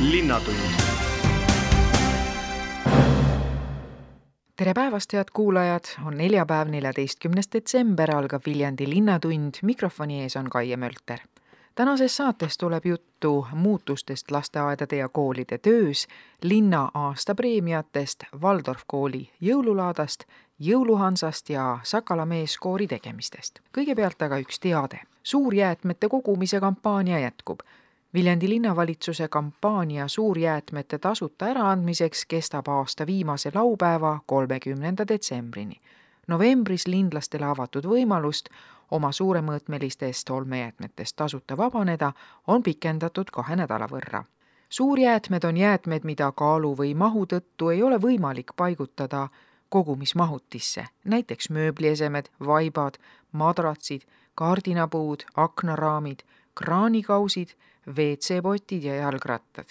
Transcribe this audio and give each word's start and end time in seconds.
linnatund 0.00 0.56
tere 4.56 4.74
päevast, 4.74 5.12
head 5.12 5.24
kuulajad, 5.32 5.84
on 6.04 6.16
neljapäev, 6.16 6.68
neljateistkümnes 6.68 7.48
detsember, 7.52 8.16
algab 8.16 8.42
Viljandi 8.46 8.90
Linnatund, 8.90 9.54
mikrofoni 9.62 10.22
ees 10.22 10.36
on 10.36 10.50
Kaie 10.50 10.76
Mölter. 10.76 11.18
tänases 11.74 12.16
saates 12.16 12.58
tuleb 12.58 12.86
juttu 12.86 13.46
muutustest 13.52 14.30
lasteaedade 14.30 14.96
ja 14.96 15.08
koolide 15.08 15.58
töös, 15.58 16.06
linna 16.42 16.90
aastapreemiatest, 16.94 18.24
Waldorf 18.42 18.82
kooli 18.86 19.30
jõululaadast, 19.40 20.24
jõuluhansast 20.58 21.50
ja 21.50 21.78
Sakala 21.82 22.26
meeskoori 22.26 22.86
tegemistest. 22.86 23.60
kõigepealt 23.78 24.22
aga 24.22 24.38
üks 24.38 24.60
teade. 24.60 25.00
suurjäätmete 25.22 26.08
kogumise 26.08 26.60
kampaania 26.60 27.18
jätkub 27.18 27.60
Viljandi 28.16 28.48
linnavalitsuse 28.48 29.28
kampaania 29.28 30.08
suurjäätmete 30.08 30.98
tasuta 30.98 31.44
äraandmiseks 31.44 32.26
kestab 32.26 32.68
aasta 32.68 33.06
viimase 33.06 33.50
laupäeva, 33.54 34.20
kolmekümnenda 34.26 35.08
detsembrini. 35.08 35.80
novembris 36.26 36.86
linlastele 36.86 37.44
avatud 37.44 37.84
võimalust 37.84 38.48
oma 38.90 39.12
suuremõõtmelistest 39.12 40.30
olmejäätmetest 40.30 41.16
tasuta 41.16 41.56
vabaneda 41.56 42.12
on 42.46 42.62
pikendatud 42.62 43.30
kahe 43.32 43.56
nädala 43.56 43.86
võrra. 43.86 44.24
suurjäätmed 44.68 45.44
on 45.44 45.56
jäätmed, 45.56 46.04
mida 46.04 46.32
kaalu 46.32 46.74
või 46.76 46.94
mahu 46.94 47.26
tõttu 47.26 47.68
ei 47.68 47.82
ole 47.82 48.00
võimalik 48.00 48.56
paigutada 48.56 49.28
kogumismahutisse, 49.68 50.86
näiteks 51.04 51.50
mööbliesemed, 51.50 52.28
vaibad, 52.46 52.94
madratsid, 53.32 54.02
kardinapuud, 54.34 55.22
aknaraamid, 55.34 56.22
kraanikausid 56.54 57.48
WC-potid 57.88 58.82
ja 58.82 58.94
jalgrattad. 58.94 59.66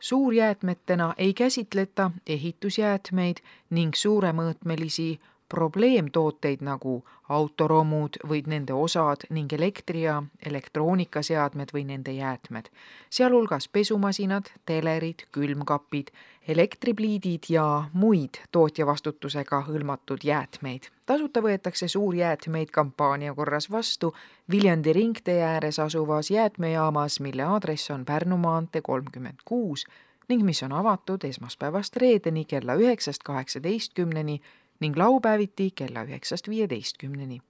suurjäätmetena 0.00 1.14
ei 1.18 1.34
käsitleta 1.34 2.10
ehitusjäätmeid 2.26 3.36
ning 3.70 3.94
suuremõõtmelisi 3.94 5.20
probleemtooteid 5.48 6.62
nagu 6.64 7.04
autoromud 7.28 8.16
või 8.28 8.42
nende 8.46 8.72
osad 8.72 9.24
ning 9.30 9.52
elektri- 9.52 10.04
ja 10.04 10.22
elektroonikaseadmed 10.46 11.72
või 11.74 11.84
nende 11.88 12.12
jäätmed, 12.12 12.68
sealhulgas 13.10 13.68
pesumasinad, 13.68 14.50
telerid, 14.66 15.26
külmkapid, 15.32 16.10
elektripliidid 16.48 17.48
ja 17.48 17.84
muid 17.92 18.40
tootjavastutusega 18.52 19.64
hõlmatud 19.68 20.24
jäätmeid. 20.24 20.90
tasuta 21.06 21.40
võetakse 21.40 21.88
suurjäätmeid 21.88 22.70
kampaania 22.70 23.34
korras 23.34 23.70
vastu 23.70 24.14
Viljandi 24.50 24.92
ringtee 24.92 25.42
ääres 25.42 25.78
asuvas 25.78 26.30
jäätmejaamas, 26.30 27.20
mille 27.20 27.42
aadress 27.42 27.90
on 27.90 28.04
Pärnu 28.04 28.36
maantee 28.36 28.82
kolmkümmend 28.82 29.38
kuus 29.44 29.86
ning 30.28 30.42
mis 30.42 30.62
on 30.62 30.72
avatud 30.72 31.24
esmaspäevast 31.24 31.96
reedeni 31.96 32.44
kella 32.44 32.74
üheksast 32.74 33.22
kaheksateistkümneni 33.24 34.40
ning 34.80 34.96
laupäeviti 34.96 35.70
kella 35.70 36.02
üheksast 36.02 36.48
viieteistkümneni. 36.48 37.40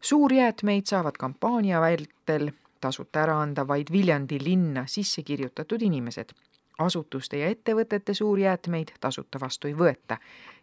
suurjäätmeid 0.00 0.86
saavad 0.86 1.16
kampaania 1.18 1.80
vältel 1.80 2.50
tasuta 2.80 3.22
ära 3.22 3.40
anda 3.40 3.68
vaid 3.68 3.92
Viljandi 3.92 4.38
linna 4.44 4.86
sisse 4.86 5.22
kirjutatud 5.22 5.82
inimesed. 5.82 6.30
asutuste 6.78 7.38
ja 7.38 7.48
ettevõtete 7.48 8.14
suurjäätmeid 8.14 8.88
tasuta 9.00 9.40
vastu 9.40 9.68
ei 9.68 9.74
võeta. 9.74 10.16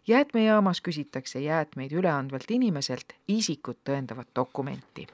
jäätmejaamas 0.06 0.80
küsitakse 0.80 1.40
jäätmeid 1.40 1.92
üle 1.92 2.10
andvalt 2.10 2.50
inimeselt 2.50 3.12
isikut 3.28 3.78
tõendavat 3.84 4.28
dokumenti 4.36 5.06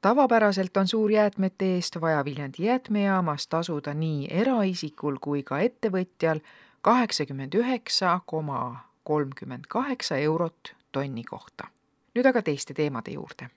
tavapäraselt 0.00 0.76
on 0.76 0.88
suurjäätmete 0.88 1.64
eest 1.74 2.00
vaja 2.00 2.24
Viljandi 2.24 2.64
jäätmejaamas 2.64 3.46
tasuda 3.46 3.94
nii 3.94 4.28
eraisikul 4.30 5.16
kui 5.20 5.42
ka 5.42 5.58
ettevõtjal 5.58 6.40
kaheksakümmend 6.80 7.54
üheksa 7.54 8.20
koma 8.26 8.60
kolmkümmend 9.06 9.64
kaheksa 9.68 10.16
eurot 10.16 10.74
tonni 10.92 11.24
kohta. 11.24 11.68
nüüd 12.14 12.26
aga 12.26 12.42
teiste 12.42 12.74
teemade 12.74 13.12
juurde. 13.14 13.50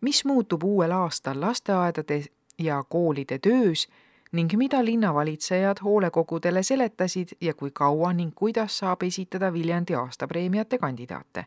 mis 0.00 0.24
muutub 0.24 0.64
uuel 0.64 0.92
aastal 0.92 1.40
lasteaedade 1.40 2.24
ja 2.58 2.84
koolide 2.88 3.38
töös 3.38 3.88
ning 4.32 4.52
mida 4.56 4.84
linnavalitsejad 4.84 5.80
hoolekogudele 5.84 6.62
seletasid 6.62 7.28
ja 7.40 7.54
kui 7.54 7.70
kaua 7.70 8.12
ning 8.12 8.34
kuidas 8.34 8.78
saab 8.78 9.02
esitada 9.02 9.52
Viljandi 9.52 9.94
aastapreemiate 9.94 10.78
kandidaate 10.78 11.44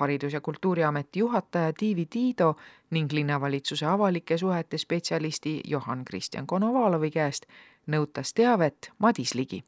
haridus- 0.00 0.32
ja 0.32 0.40
Kultuuriameti 0.40 1.18
juhataja 1.18 1.72
Tiivi 1.72 2.06
Tiido 2.06 2.56
ning 2.90 3.12
linnavalitsuse 3.12 3.86
avalike 3.86 4.38
suhete 4.38 4.78
spetsialisti 4.78 5.60
Johan 5.64 6.04
Kristjan 6.04 6.46
Konovalovi 6.46 7.10
käest 7.10 7.46
nõutas 7.86 8.34
teavet 8.34 8.92
Madis 8.98 9.34
Ligi 9.34 9.64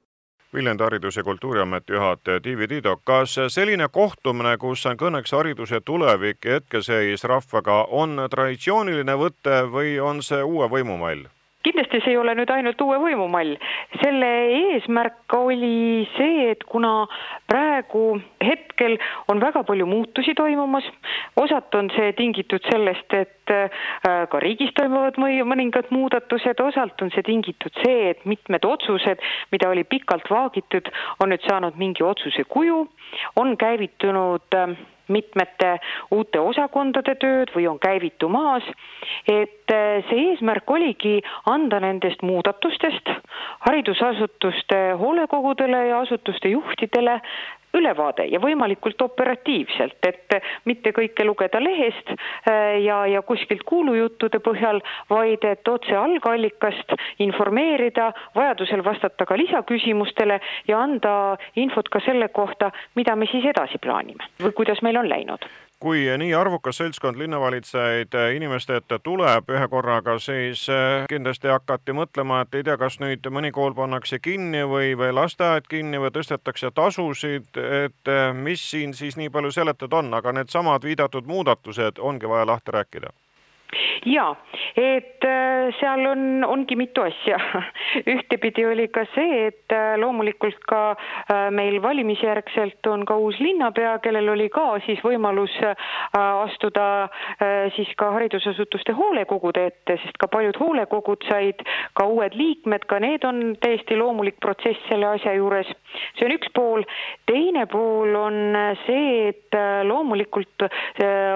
Viljandi 0.54 0.82
Haridus- 0.82 1.16
ja 1.16 1.22
Kultuuriameti 1.22 1.92
juhataja 1.92 2.40
Tiivi 2.40 2.68
Tiido, 2.68 2.96
kas 3.04 3.36
selline 3.48 3.88
kohtumine, 3.88 4.56
kus 4.58 4.86
on 4.86 4.96
kõneks 4.96 5.32
hariduse 5.36 5.80
tulevik 5.80 6.44
ja 6.44 6.58
hetkeseis 6.58 7.24
rahvaga, 7.24 7.84
on 7.90 8.18
traditsiooniline 8.30 9.14
võte 9.14 9.62
või 9.70 10.00
on 10.02 10.22
see 10.22 10.42
uue 10.42 10.66
võimu 10.68 10.98
mall? 10.98 11.28
Kindlasti 11.62 12.00
see 12.04 12.14
ei 12.14 12.18
ole 12.20 12.34
nüüd 12.38 12.50
ainult 12.54 12.80
uue 12.80 12.98
võimu 13.02 13.26
mall. 13.30 13.56
selle 14.00 14.28
eesmärk 14.56 15.34
oli 15.36 16.06
see, 16.16 16.50
et 16.52 16.64
kuna 16.64 17.06
praegu 17.50 18.20
hetkel 18.44 18.96
on 19.28 19.42
väga 19.42 19.62
palju 19.68 19.86
muutusi 19.86 20.34
toimumas, 20.38 20.86
osalt 21.36 21.74
on 21.74 21.90
see 21.96 22.12
tingitud 22.18 22.64
sellest, 22.70 23.12
et 23.12 23.52
äh, 23.52 23.82
ka 24.30 24.40
riigis 24.42 24.72
toimuvad 24.78 25.18
mõningad 25.20 25.90
muudatused, 25.94 26.62
osalt 26.64 27.02
on 27.02 27.12
see 27.14 27.26
tingitud 27.26 27.76
see, 27.84 28.14
et 28.14 28.24
mitmed 28.24 28.64
otsused, 28.64 29.20
mida 29.52 29.68
oli 29.68 29.84
pikalt 29.84 30.30
vaagitud, 30.30 30.88
on 31.20 31.34
nüüd 31.34 31.44
saanud 31.48 31.76
mingi 31.80 32.06
otsuse 32.06 32.46
kuju, 32.48 32.86
on 33.36 33.56
käivitunud 33.60 34.56
äh, 34.56 34.78
mitmete 35.10 35.74
uute 36.14 36.40
osakondade 36.40 37.16
tööd 37.20 37.52
või 37.54 37.66
on 37.70 37.78
käivitumas. 37.82 38.64
et 39.28 39.59
eh, 39.70 40.02
see 40.08 40.26
eesmärk 40.30 40.70
oligi 40.70 41.20
anda 41.50 41.80
nendest 41.80 42.22
muudatustest 42.22 43.14
haridusasutuste 43.66 44.82
hoolekogudele 45.00 45.86
ja 45.86 46.00
asutuste 46.04 46.48
juhtidele 46.48 47.20
ülevaade 47.74 48.26
ja 48.30 48.40
võimalikult 48.42 49.02
operatiivselt, 49.04 49.98
et 50.06 50.36
mitte 50.66 50.92
kõike 50.96 51.24
lugeda 51.26 51.60
lehest 51.62 52.10
äh, 52.10 52.80
ja, 52.84 53.04
ja 53.06 53.22
kuskilt 53.22 53.62
kuulujuttude 53.68 54.40
põhjal, 54.42 54.82
vaid 55.10 55.46
et 55.46 55.68
otse 55.68 55.96
algallikast 55.96 56.96
informeerida, 57.22 58.10
vajadusel 58.34 58.84
vastata 58.84 59.26
ka 59.26 59.38
lisaküsimustele 59.38 60.40
ja 60.68 60.82
anda 60.82 61.14
infot 61.56 61.88
ka 61.88 62.02
selle 62.04 62.28
kohta, 62.34 62.72
mida 62.98 63.16
me 63.16 63.30
siis 63.30 63.46
edasi 63.54 63.78
plaanime 63.78 64.30
või 64.42 64.56
kuidas 64.62 64.82
meil 64.82 64.98
on 64.98 65.08
läinud 65.08 65.46
kui 65.80 66.04
nii 66.18 66.34
arvukas 66.34 66.76
seltskond 66.80 67.16
linnavalitsejaid 67.16 68.14
inimeste 68.36 68.76
ette 68.80 68.98
tuleb 69.02 69.48
ühe 69.50 69.68
korraga, 69.72 70.18
siis 70.20 70.66
eh, 70.68 71.06
kindlasti 71.08 71.48
hakati 71.48 71.94
mõtlema, 71.96 72.42
et 72.44 72.58
ei 72.58 72.66
tea, 72.66 72.76
kas 72.80 73.00
nüüd 73.00 73.26
mõni 73.32 73.52
kool 73.56 73.74
pannakse 73.78 74.20
kinni 74.22 74.62
või, 74.68 74.92
või 75.00 75.14
lasteaed 75.16 75.70
kinni 75.70 76.02
või 76.02 76.12
tõstetakse 76.14 76.72
tasusid, 76.76 77.50
et 77.56 78.12
eh, 78.12 78.28
mis 78.36 78.62
siin 78.70 78.94
siis 78.94 79.16
nii 79.20 79.32
palju 79.32 79.54
seletada 79.56 80.02
on, 80.02 80.12
aga 80.20 80.36
needsamad 80.36 80.84
viidatud 80.84 81.26
muudatused 81.30 81.98
ongi 81.98 82.28
vaja 82.28 82.46
lahti 82.52 82.76
rääkida. 82.76 83.12
Ja, 84.06 84.34
et 84.76 85.24
äh, 85.24 85.49
seal 85.78 86.06
on, 86.06 86.44
ongi 86.44 86.76
mitu 86.76 87.02
asja. 87.02 87.38
ühtepidi 88.14 88.64
oli 88.66 88.88
ka 88.92 89.04
see, 89.14 89.46
et 89.50 89.74
äh, 89.74 89.94
loomulikult 90.00 90.62
ka 90.68 90.80
äh, 90.92 91.48
meil 91.54 91.80
valimisjärgselt 91.82 92.86
on 92.90 93.04
ka 93.08 93.16
uus 93.20 93.38
linnapea, 93.40 93.98
kellel 94.04 94.28
oli 94.34 94.48
ka 94.52 94.66
siis 94.86 95.00
võimalus 95.04 95.52
astuda 96.16 96.84
siis 97.74 97.90
ka 97.98 98.10
haridusasutuste 98.14 98.92
hoolekogude 98.96 99.62
ette, 99.70 99.96
sest 100.02 100.18
ka 100.20 100.28
paljud 100.30 100.56
hoolekogud 100.60 101.24
said 101.28 101.62
ka 101.98 102.06
uued 102.10 102.34
liikmed, 102.38 102.84
ka 102.90 102.98
need 103.02 103.24
on 103.26 103.54
täiesti 103.62 103.98
loomulik 103.98 104.38
protsess 104.42 104.80
selle 104.88 105.08
asja 105.14 105.34
juures. 105.36 105.68
see 106.18 106.26
on 106.26 106.34
üks 106.34 106.50
pool. 106.54 106.84
teine 107.30 107.66
pool 107.70 108.14
on 108.18 108.56
see, 108.86 109.30
et 109.30 109.58
loomulikult 109.86 110.66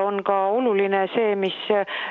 on 0.04 0.22
ka 0.26 0.38
oluline 0.56 1.04
see, 1.14 1.34
mis 1.38 1.56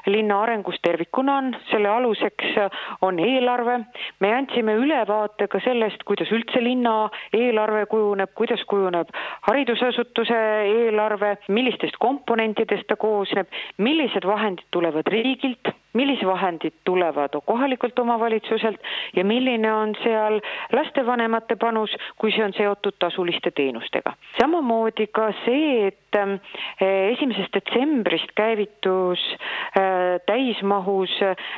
linna 0.08 0.42
arengus 0.44 0.80
tervikuna 0.84 1.38
on, 1.42 1.52
selle 1.72 1.90
aluseks 2.14 2.56
on 3.02 3.20
eelarve. 3.20 3.80
me 4.20 4.34
andsime 4.34 4.74
ülevaate 4.76 5.48
ka 5.48 5.60
sellest, 5.64 6.04
kuidas 6.06 6.32
üldse 6.32 6.62
linna 6.64 7.10
eelarve 7.34 7.86
kujuneb, 7.86 8.34
kuidas 8.36 8.64
kujuneb 8.70 9.10
haridusasutuse 9.48 10.40
eelarve, 10.66 11.38
millistest 11.48 11.98
komponentidest 12.00 12.88
ta 12.88 12.96
koosneb, 12.96 13.48
millised 13.78 14.26
vahendid 14.26 14.66
tulevad 14.72 15.08
riigilt 15.08 15.74
millised 15.94 16.26
vahendid 16.28 16.74
tulevad 16.84 17.36
kohalikult 17.46 18.00
omavalitsuselt 18.00 18.82
ja 19.16 19.24
milline 19.26 19.74
on 19.74 19.96
seal 20.04 20.40
lastevanemate 20.74 21.56
panus, 21.56 21.94
kui 22.18 22.32
see 22.34 22.44
on 22.46 22.54
seotud 22.58 22.98
tasuliste 23.00 23.52
teenustega. 23.52 24.14
samamoodi 24.40 25.08
ka 25.08 25.32
see, 25.46 25.88
et 25.88 26.18
eh, 26.18 27.14
esimesest 27.14 27.54
detsembrist 27.54 28.34
käivitus 28.36 29.22
eh, 29.34 30.20
täismahus 30.26 31.14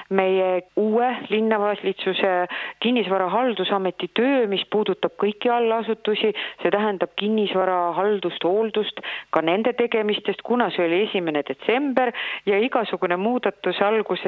meie 0.09 0.63
uue 0.75 1.09
linnavalitsuse 1.29 2.33
kinnisvara 2.79 3.29
haldusameti 3.29 4.09
töö, 4.13 4.47
mis 4.47 4.65
puudutab 4.71 5.15
kõiki 5.21 5.51
allasutusi, 5.51 6.33
see 6.61 6.71
tähendab 6.71 7.15
kinnisvara 7.15 7.93
haldust, 7.97 8.43
hooldust, 8.43 8.99
ka 9.31 9.41
nende 9.41 9.73
tegemistest, 9.73 10.41
kuna 10.43 10.69
see 10.75 10.85
oli 10.87 11.03
esimene 11.07 11.43
detsember 11.47 12.11
ja 12.45 12.59
igasugune 12.59 13.17
muudatus 13.19 13.81
alguses 13.85 14.24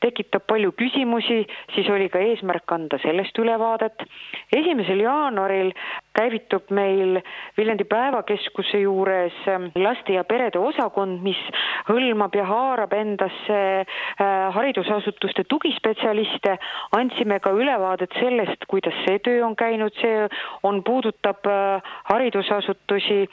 tekitab 0.00 0.46
palju 0.46 0.72
küsimusi, 0.72 1.46
siis 1.74 1.88
oli 1.90 2.08
ka 2.08 2.18
eesmärk 2.18 2.72
anda 2.72 2.98
sellest 3.02 3.38
ülevaadet. 3.38 4.04
esimesel 4.52 5.00
jaanuaril 5.00 5.72
käivitub 6.16 6.70
meil 6.70 7.20
Viljandi 7.56 7.84
Päevakeskuse 7.84 8.80
juures 8.82 9.36
laste 9.74 10.16
ja 10.16 10.24
perede 10.24 10.58
osakond, 10.58 11.20
mis 11.22 11.40
hõlmab 11.88 12.34
ja 12.36 12.46
haarab 12.48 12.92
endasse 12.96 13.60
äh, 13.80 14.54
haridusasutuste 14.54 15.44
tugispetsialiste. 15.48 16.56
andsime 16.96 17.40
ka 17.40 17.50
ülevaadet 17.50 18.12
sellest, 18.20 18.66
kuidas 18.68 18.94
see 19.06 19.18
töö 19.18 19.44
on 19.46 19.56
käinud, 19.56 19.94
see 20.00 20.28
on, 20.62 20.82
puudutab 20.84 21.46
äh, 21.46 21.94
haridusasutusi 22.12 23.26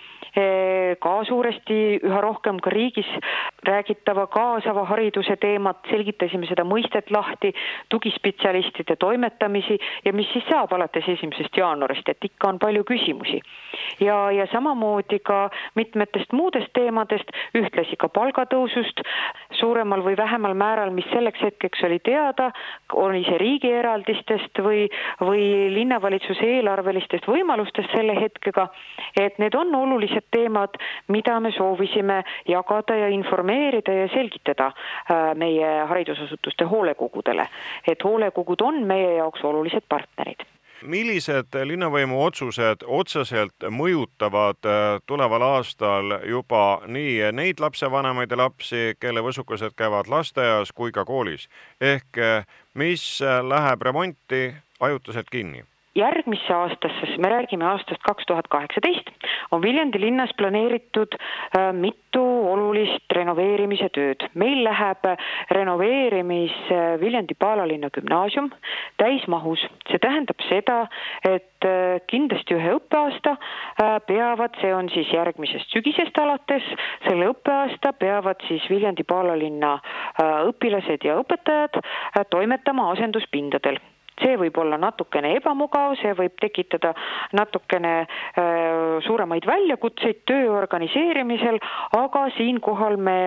ka 0.99 1.13
suuresti 1.25 1.97
üha 2.05 2.19
rohkem 2.21 2.59
ka 2.61 2.69
riigis 2.69 3.07
räägitava 3.65 4.27
kaasava 4.29 4.83
hariduse 4.85 5.35
teemat, 5.41 5.79
selgitasime 5.89 6.45
seda 6.49 6.65
mõistet 6.67 7.09
lahti, 7.11 7.53
tugispetsialistide 7.89 8.95
toimetamisi 9.01 9.79
ja 10.05 10.13
mis 10.13 10.29
siis 10.33 10.45
saab 10.49 10.73
alates 10.77 11.07
esimesest 11.15 11.57
jaanuarist, 11.57 12.09
et 12.09 12.29
ikka 12.29 12.51
on 12.51 12.59
palju 12.67 12.83
küsimusi. 12.83 13.41
ja, 13.99 14.31
ja 14.31 14.45
samamoodi 14.51 15.19
ka 15.23 15.49
mitmetest 15.75 16.33
muudest 16.33 16.73
teemadest, 16.73 17.29
ühtlasi 17.55 17.95
ka 17.99 18.09
palgatõusust, 18.13 19.01
suuremal 19.59 20.03
või 20.05 20.17
vähemal 20.17 20.53
määral, 20.57 20.91
mis 20.91 21.07
selleks 21.11 21.41
hetkeks 21.41 21.83
oli 21.87 21.99
teada, 22.03 22.51
oli 22.93 23.23
see 23.25 23.37
riigieraldistest 23.41 24.61
või, 24.65 24.87
või 25.21 25.45
linnavalitsuse 25.73 26.49
eelarvelistest 26.57 27.29
võimalustest 27.31 27.93
selle 27.95 28.17
hetkega, 28.19 28.67
et 29.19 29.39
need 29.39 29.55
on 29.55 29.73
olulised 29.75 30.27
teemad, 30.31 30.77
mida 31.07 31.39
me 31.39 31.53
soovisime 31.55 32.21
jagada 32.49 32.99
ja 33.03 33.07
informeerida 33.13 33.93
ja 34.01 34.11
selgitada 34.13 34.71
äh, 34.73 35.31
meie 35.35 35.71
haridusasutuste 35.87 36.67
hoolekogudele, 36.67 37.47
et 37.87 38.03
hoolekogud 38.03 38.61
on 38.67 38.83
meie 38.89 39.17
jaoks 39.21 39.43
olulised 39.47 39.87
partnerid 39.89 40.45
millised 40.81 41.55
linnavõimu 41.69 42.19
otsused 42.23 42.83
otseselt 42.85 43.67
mõjutavad 43.69 44.67
äh, 44.67 44.99
tuleval 45.05 45.45
aastal 45.47 46.17
juba 46.27 46.81
nii 46.87 47.31
neid 47.31 47.63
lapsevanemaid 47.63 48.31
ja 48.31 48.41
lapsi, 48.43 48.83
kelle 48.99 49.23
võsukesed 49.25 49.77
käivad 49.77 50.11
lasteaias 50.11 50.73
kui 50.75 50.91
ka 50.91 51.05
koolis, 51.05 51.47
ehk 51.81 52.21
äh, 52.21 52.45
mis 52.73 53.07
läheb 53.23 53.81
remonti 53.81 54.51
ajutiselt 54.79 55.29
kinni? 55.33 55.65
järgmisse 55.97 56.53
aastasse, 56.53 57.17
me 57.17 57.29
räägime 57.29 57.65
aastast 57.65 58.03
kaks 58.05 58.25
tuhat 58.29 58.47
kaheksateist, 58.53 59.09
on 59.51 59.61
Viljandi 59.61 60.01
linnas 60.01 60.33
planeeritud 60.37 61.17
äh, 61.17 61.71
mitu 61.73 62.25
olulist 62.67 63.13
renoveerimise 63.15 63.87
tööd. 63.95 64.23
meil 64.35 64.63
läheb 64.65 65.05
renoveerimis 65.55 66.55
äh, 66.71 66.99
Viljandi 66.99 67.35
Paalalinna 67.39 67.89
gümnaasium 67.93 68.49
täismahus, 68.99 69.63
see 69.87 69.99
tähendab 70.03 70.41
seda, 70.49 70.77
et 71.23 71.65
äh, 71.65 71.99
kindlasti 72.11 72.57
ühe 72.57 72.75
õppeaasta 72.77 73.37
peavad, 74.07 74.55
see 74.61 74.73
on 74.73 74.89
siis 74.89 75.09
järgmisest 75.13 75.71
sügisest 75.73 76.17
alates, 76.19 76.65
selle 77.07 77.29
õppeaasta 77.31 77.93
peavad 77.99 78.41
siis 78.47 78.65
Viljandi 78.69 79.05
Paalalinna 79.07 79.77
õpilased 80.49 81.05
ja 81.05 81.17
õpetajad 81.21 81.79
toimetama 82.33 82.89
asenduspindadel 82.95 83.79
see 84.21 84.37
võib 84.39 84.57
olla 84.61 84.77
natukene 84.81 85.35
ebamugav, 85.37 85.95
see 86.01 86.13
võib 86.17 86.35
tekitada 86.41 86.93
natukene 87.37 87.93
äh, 88.03 88.97
suuremaid 89.05 89.45
väljakutseid 89.47 90.23
töö 90.29 90.51
organiseerimisel, 90.57 91.59
aga 91.97 92.27
siinkohal 92.37 92.97
me 92.97 93.17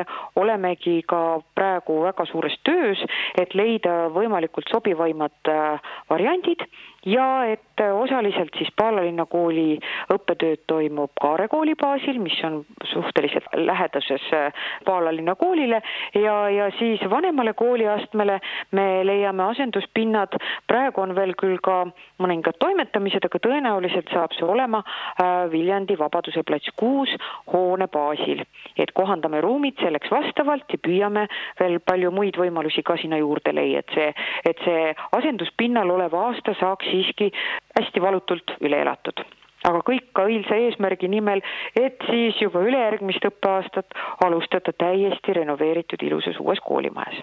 olemegi 0.40 1.00
ka 1.08 1.40
praegu 1.54 2.00
väga 2.06 2.26
suures 2.30 2.56
töös, 2.66 3.02
et 3.40 3.54
leida 3.54 4.08
võimalikult 4.14 4.70
sobivaimad 4.72 5.52
äh, 5.52 5.92
variandid 6.10 6.66
ja 7.06 7.44
et 7.44 7.80
osaliselt 7.80 8.52
siis 8.58 8.68
Paalalinna 8.76 9.24
kooli 9.26 9.78
õppetööd 10.12 10.64
toimub 10.68 11.12
Kaare 11.20 11.48
kooli 11.48 11.74
baasil, 11.80 12.18
mis 12.20 12.36
on 12.44 12.60
suhteliselt 12.92 13.46
läheduses 13.56 14.26
äh, 14.36 14.52
Paalalinna 14.84 15.34
koolile 15.34 15.80
ja, 16.14 16.34
ja 16.50 16.70
siis 16.78 17.00
vanemale 17.10 17.54
kooliastmele 17.54 18.40
me 18.76 18.86
leiame 19.06 19.44
asenduspinnad, 19.48 20.36
praegu 20.68 21.00
on 21.00 21.14
veel 21.16 21.32
küll 21.40 21.56
ka 21.64 21.86
mõningad 22.20 22.58
toimetamised, 22.60 23.24
aga 23.24 23.40
tõenäoliselt 23.48 24.12
saab 24.12 24.36
see 24.36 24.44
olema 24.44 24.82
äh, 24.84 25.48
Viljandi 25.52 25.96
Vabaduse 25.98 26.44
plats 26.44 26.68
kuus 26.76 27.16
hoone 27.52 27.88
baasil. 27.88 28.44
et 28.76 28.92
kohandame 28.94 29.40
ruumid 29.40 29.80
selleks 29.80 30.10
vastavalt 30.10 30.68
ja 30.72 30.78
püüame 30.84 31.26
veel 31.60 31.78
palju 31.80 32.10
muid 32.10 32.36
võimalusi 32.36 32.82
ka 32.84 32.96
sinna 33.00 33.18
juurde 33.20 33.52
leia, 33.52 33.80
et 33.80 33.94
see, 33.94 34.12
et 34.44 34.62
see 34.64 34.94
asenduspinnal 35.16 35.90
olev 35.90 36.14
aasta 36.14 36.54
saaks 36.60 36.89
siiski 36.90 37.30
hästi 37.78 38.02
valutult 38.02 38.56
üle 38.60 38.82
elatud 38.84 39.24
aga 39.68 39.82
kõik 39.84 40.06
ka 40.16 40.24
õilsa 40.28 40.56
eesmärgi 40.64 41.08
nimel, 41.12 41.42
et 41.76 42.00
siis 42.08 42.38
juba 42.40 42.62
ülejärgmist 42.64 43.24
õppeaastat 43.28 43.96
alustada 44.24 44.72
täiesti 44.72 45.34
renoveeritud 45.36 46.02
ilusas 46.06 46.38
uues 46.40 46.60
koolimajas. 46.64 47.20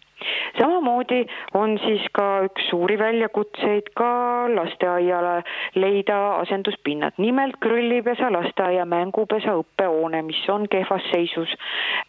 samamoodi 0.59 1.25
on 1.53 1.77
siis 1.85 2.05
ka 2.13 2.27
üks 2.45 2.69
suuri 2.69 2.97
väljakutseid 2.99 3.89
ka 3.97 4.11
lasteaiale 4.53 5.43
leida 5.75 6.17
asenduspinnad, 6.43 7.17
nimelt 7.17 7.57
grillipesa, 7.61 8.31
lasteaia 8.33 8.85
mängupesa, 8.85 9.57
õppehoone, 9.61 10.21
mis 10.21 10.41
on 10.49 10.67
kehvas 10.69 11.03
seisus. 11.11 11.49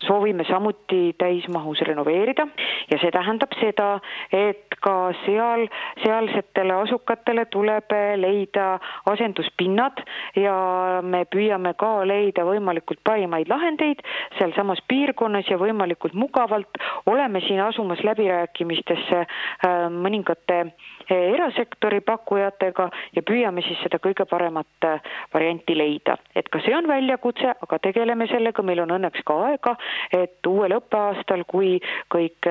soovime 0.06 0.44
samuti 0.44 1.14
täismahus 1.19 1.81
renoveerida 1.81 2.46
ja 2.90 2.98
see 3.00 3.10
tähendab 3.10 3.52
seda, 3.60 4.00
et 4.32 4.76
ka 4.81 5.12
seal, 5.24 5.66
sealsetele 6.04 6.74
asukatele 6.84 7.44
tuleb 7.50 7.92
leida 8.16 8.78
asenduspinnad 9.10 10.04
ja 10.37 11.00
me 11.03 11.25
püüame 11.31 11.75
ka 11.79 12.05
leida 12.09 12.44
võimalikult 12.49 13.00
parimaid 13.05 13.49
lahendeid 13.50 14.03
sealsamas 14.38 14.81
piirkonnas 14.88 15.49
ja 15.50 15.59
võimalikult 15.61 16.15
mugavalt. 16.15 16.81
oleme 17.06 17.41
siin 17.41 17.61
asumas 17.61 18.03
läbirääkimistesse 18.05 19.20
äh, 19.20 19.76
mõningate 19.91 20.59
äh, 20.61 21.17
erasektori 21.35 22.01
pakkujatega 22.01 22.91
ja 23.17 23.22
püüame 23.22 23.63
siis 23.67 23.81
seda 23.82 23.98
kõige 23.98 24.27
paremat 24.31 24.84
äh, 24.84 25.01
varianti 25.34 25.77
leida. 25.79 26.19
et 26.34 26.48
ka 26.48 26.60
see 26.65 26.75
on 26.77 26.89
väljakutse, 26.89 27.55
aga 27.63 27.79
tegeleme 27.79 28.27
sellega, 28.27 28.63
meil 28.63 28.81
on 28.84 28.96
õnneks 28.98 29.25
ka 29.25 29.39
aega, 29.48 29.77
et 30.13 30.46
uuel 30.46 30.77
õppeaastal, 30.79 31.44
kui 31.48 31.79
kõik 32.13 32.46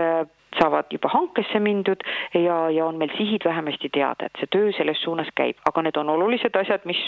saavad 0.60 0.86
juba 0.92 1.10
hankesse 1.12 1.60
mindud 1.60 2.04
ja, 2.34 2.70
ja 2.70 2.86
on 2.86 2.98
meil 2.98 3.12
sihid 3.18 3.46
vähemasti 3.46 3.90
teada, 3.94 4.26
et 4.26 4.40
see 4.40 4.50
töö 4.52 4.72
selles 4.78 5.02
suunas 5.04 5.30
käib, 5.36 5.60
aga 5.70 5.84
need 5.86 5.98
on 6.00 6.10
olulised 6.10 6.56
asjad, 6.56 6.86
mis 6.90 7.00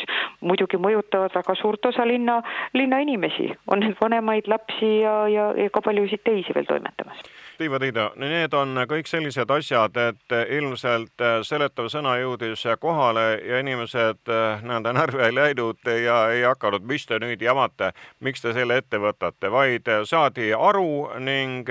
muidugi 0.41 0.77
mõjutavad 0.77 1.35
väga 1.35 1.55
suurt 1.55 1.85
osa 1.91 2.07
linna, 2.07 2.41
linna 2.73 2.99
inimesi, 2.99 3.49
on 3.67 3.83
need 3.85 3.97
vanemaid 4.01 4.49
lapsi 4.51 4.99
ja, 5.01 5.15
ja, 5.31 5.51
ja 5.57 5.69
ka 5.73 5.81
paljusid 5.85 6.23
teisi 6.23 6.55
veel 6.55 6.67
toimetamas. 6.69 7.23
Tiiva-Tiida, 7.59 8.11
need 8.15 8.53
on 8.55 8.77
kõik 8.87 9.09
sellised 9.11 9.49
asjad, 9.51 9.97
et 9.99 10.35
ilmselt 10.55 11.23
seletav 11.43 11.89
sõna 11.91 12.15
jõudis 12.21 12.63
kohale 12.79 13.25
ja 13.43 13.59
inimesed 13.59 14.31
nii-öelda 14.63 14.93
närvi 14.95 15.25
ei 15.25 15.35
läinud 15.35 15.91
ja 16.05 16.21
ei 16.31 16.45
hakanud, 16.47 16.85
mis 16.87 17.03
te 17.09 17.19
nüüd 17.19 17.41
jamate, 17.43 17.91
miks 18.23 18.45
te 18.45 18.53
selle 18.55 18.79
ette 18.79 19.01
võtate, 19.03 19.51
vaid 19.51 19.91
saadi 20.07 20.53
aru 20.55 21.09
ning 21.19 21.67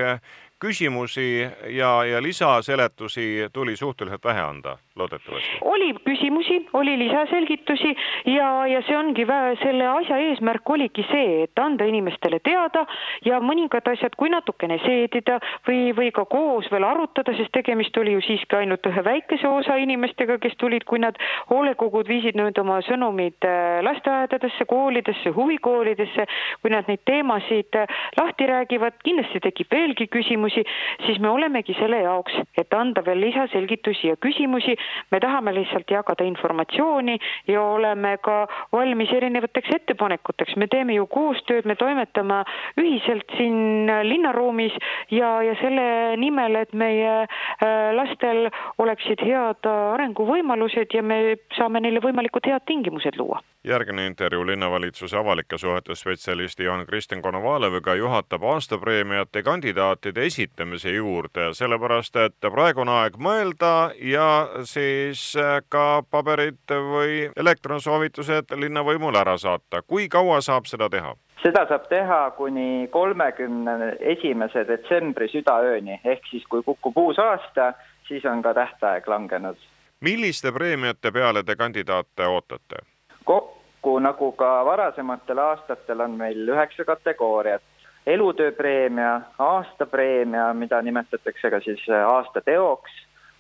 küsimusi 0.59 1.49
ja, 1.67 2.05
ja 2.05 2.23
lisaseletusi 2.23 3.49
tuli 3.53 3.77
suhteliselt 3.77 4.25
vähe 4.25 4.41
anda 4.41 4.79
loodetavasti? 4.99 5.59
oli 5.75 5.93
küsimusi, 6.05 6.61
oli 6.73 6.97
lisaselgitusi 6.99 7.95
ja, 8.35 8.51
ja 8.67 8.83
see 8.87 8.97
ongi 8.99 9.27
vä-, 9.29 9.57
selle 9.63 9.87
asja 9.93 10.19
eesmärk 10.29 10.71
oligi 10.71 11.05
see, 11.11 11.43
et 11.47 11.63
anda 11.63 11.87
inimestele 11.89 12.41
teada 12.45 12.85
ja 13.25 13.41
mõningad 13.41 13.87
asjad, 13.93 14.15
kui 14.19 14.31
natukene 14.33 14.79
seedida 14.85 15.39
või, 15.69 15.93
või 15.97 16.11
ka 16.15 16.25
koos 16.31 16.69
veel 16.73 16.87
arutada, 16.89 17.35
sest 17.37 17.53
tegemist 17.55 17.97
oli 17.99 18.15
ju 18.17 18.23
siiski 18.27 18.59
ainult 18.61 18.87
ühe 18.89 19.05
väikese 19.05 19.49
osa 19.49 19.79
inimestega, 19.81 20.39
kes 20.43 20.57
tulid, 20.61 20.87
kui 20.89 21.01
nad, 21.03 21.19
hoolekogud 21.51 22.09
viisid 22.09 22.39
nüüd 22.39 22.59
oma 22.61 22.81
sõnumid 22.87 23.47
äh, 23.47 23.81
lasteaedadesse, 23.87 24.67
koolidesse, 24.69 25.33
huvikoolidesse, 25.37 26.27
kui 26.63 26.75
nad 26.75 26.89
neid 26.91 27.05
teemasid 27.09 27.79
äh, 27.79 27.99
lahti 28.19 28.49
räägivad, 28.51 28.99
kindlasti 29.05 29.43
tekib 29.45 29.73
veelgi 29.73 30.09
küsimusi, 30.13 30.65
siis 31.07 31.21
me 31.23 31.31
olemegi 31.33 31.77
selle 31.79 32.03
jaoks, 32.05 32.37
et 32.59 32.75
anda 32.75 33.05
veel 33.07 33.21
lisaselgitusi 33.27 34.13
ja 34.13 34.17
küsimusi. 34.21 34.77
Me 35.11 35.21
tahame 35.21 35.55
lihtsalt 35.57 35.91
jagada 35.91 36.25
informatsiooni 36.29 37.19
ja 37.49 37.63
oleme 37.63 38.17
ka 38.23 38.47
valmis 38.73 39.13
erinevateks 39.13 39.75
ettepanekuteks, 39.81 40.57
me 40.57 40.69
teeme 40.71 40.97
ju 40.99 41.07
koostööd, 41.07 41.69
me 41.69 41.77
toimetame 41.79 42.43
ühiselt 42.81 43.37
siin 43.37 43.91
linnaruumis 44.09 44.77
ja, 45.11 45.39
ja 45.43 45.55
selle 45.63 46.17
nimel, 46.21 46.61
et 46.63 46.73
meie 46.73 47.15
äh, 47.25 47.91
lastel 47.97 48.49
oleksid 48.79 49.23
head 49.25 49.69
arenguvõimalused 49.69 50.95
ja 50.95 51.03
me 51.03 51.39
saame 51.57 51.83
neile 51.85 52.03
võimalikult 52.05 52.49
head 52.49 52.67
tingimused 52.69 53.19
luua 53.21 53.43
järgmine 53.65 54.07
intervjuu 54.07 54.47
linnavalitsuse 54.47 55.17
avalike 55.17 55.59
suhete 55.59 55.95
spetsialisti 55.95 56.65
Jaan-Kristjan 56.65 57.23
Konovaleviga 57.23 57.95
juhatab 57.95 58.43
aastapreemiate 58.43 59.43
kandidaatide 59.43 60.27
esitamise 60.27 60.93
juurde, 60.93 61.55
sellepärast 61.55 62.17
et 62.17 62.51
praegu 62.53 62.81
on 62.81 62.89
aeg 62.89 63.17
mõelda 63.19 63.91
ja 64.01 64.49
siis 64.65 65.35
ka 65.69 66.03
paberid 66.11 66.75
või 66.93 67.31
elektronsoovitused 67.37 68.55
linnavõimule 68.57 69.19
ära 69.19 69.39
saata. 69.39 69.83
kui 69.83 70.09
kaua 70.09 70.41
saab 70.41 70.67
seda 70.67 70.89
teha? 70.89 71.15
seda 71.43 71.67
saab 71.69 71.89
teha 71.89 72.31
kuni 72.37 72.89
kolmekümne 72.91 73.97
esimese 74.01 74.65
detsembri 74.69 75.29
südaööni, 75.29 76.01
ehk 76.05 76.27
siis 76.31 76.47
kui 76.47 76.63
kukub 76.63 76.97
uus 76.97 77.19
aasta, 77.19 77.73
siis 78.09 78.25
on 78.25 78.43
ka 78.43 78.55
tähtaeg 78.55 79.09
langenud. 79.09 79.57
milliste 80.01 80.53
preemiate 80.53 81.13
peale 81.13 81.43
te 81.43 81.57
kandidaate 81.57 82.27
ootate? 82.27 82.87
Kokku, 83.29 83.99
nagu 83.99 84.33
ka 84.33 84.65
varasematel 84.65 85.39
aastatel, 85.39 86.01
on 86.01 86.17
meil 86.21 86.49
üheksa 86.49 86.85
kategooriat. 86.85 87.63
elutööpreemia, 88.09 89.21
aastapreemia, 89.39 90.55
mida 90.55 90.79
nimetatakse 90.83 91.51
ka 91.51 91.59
siis 91.61 91.83
aasta 92.07 92.41
teoks, 92.41 92.93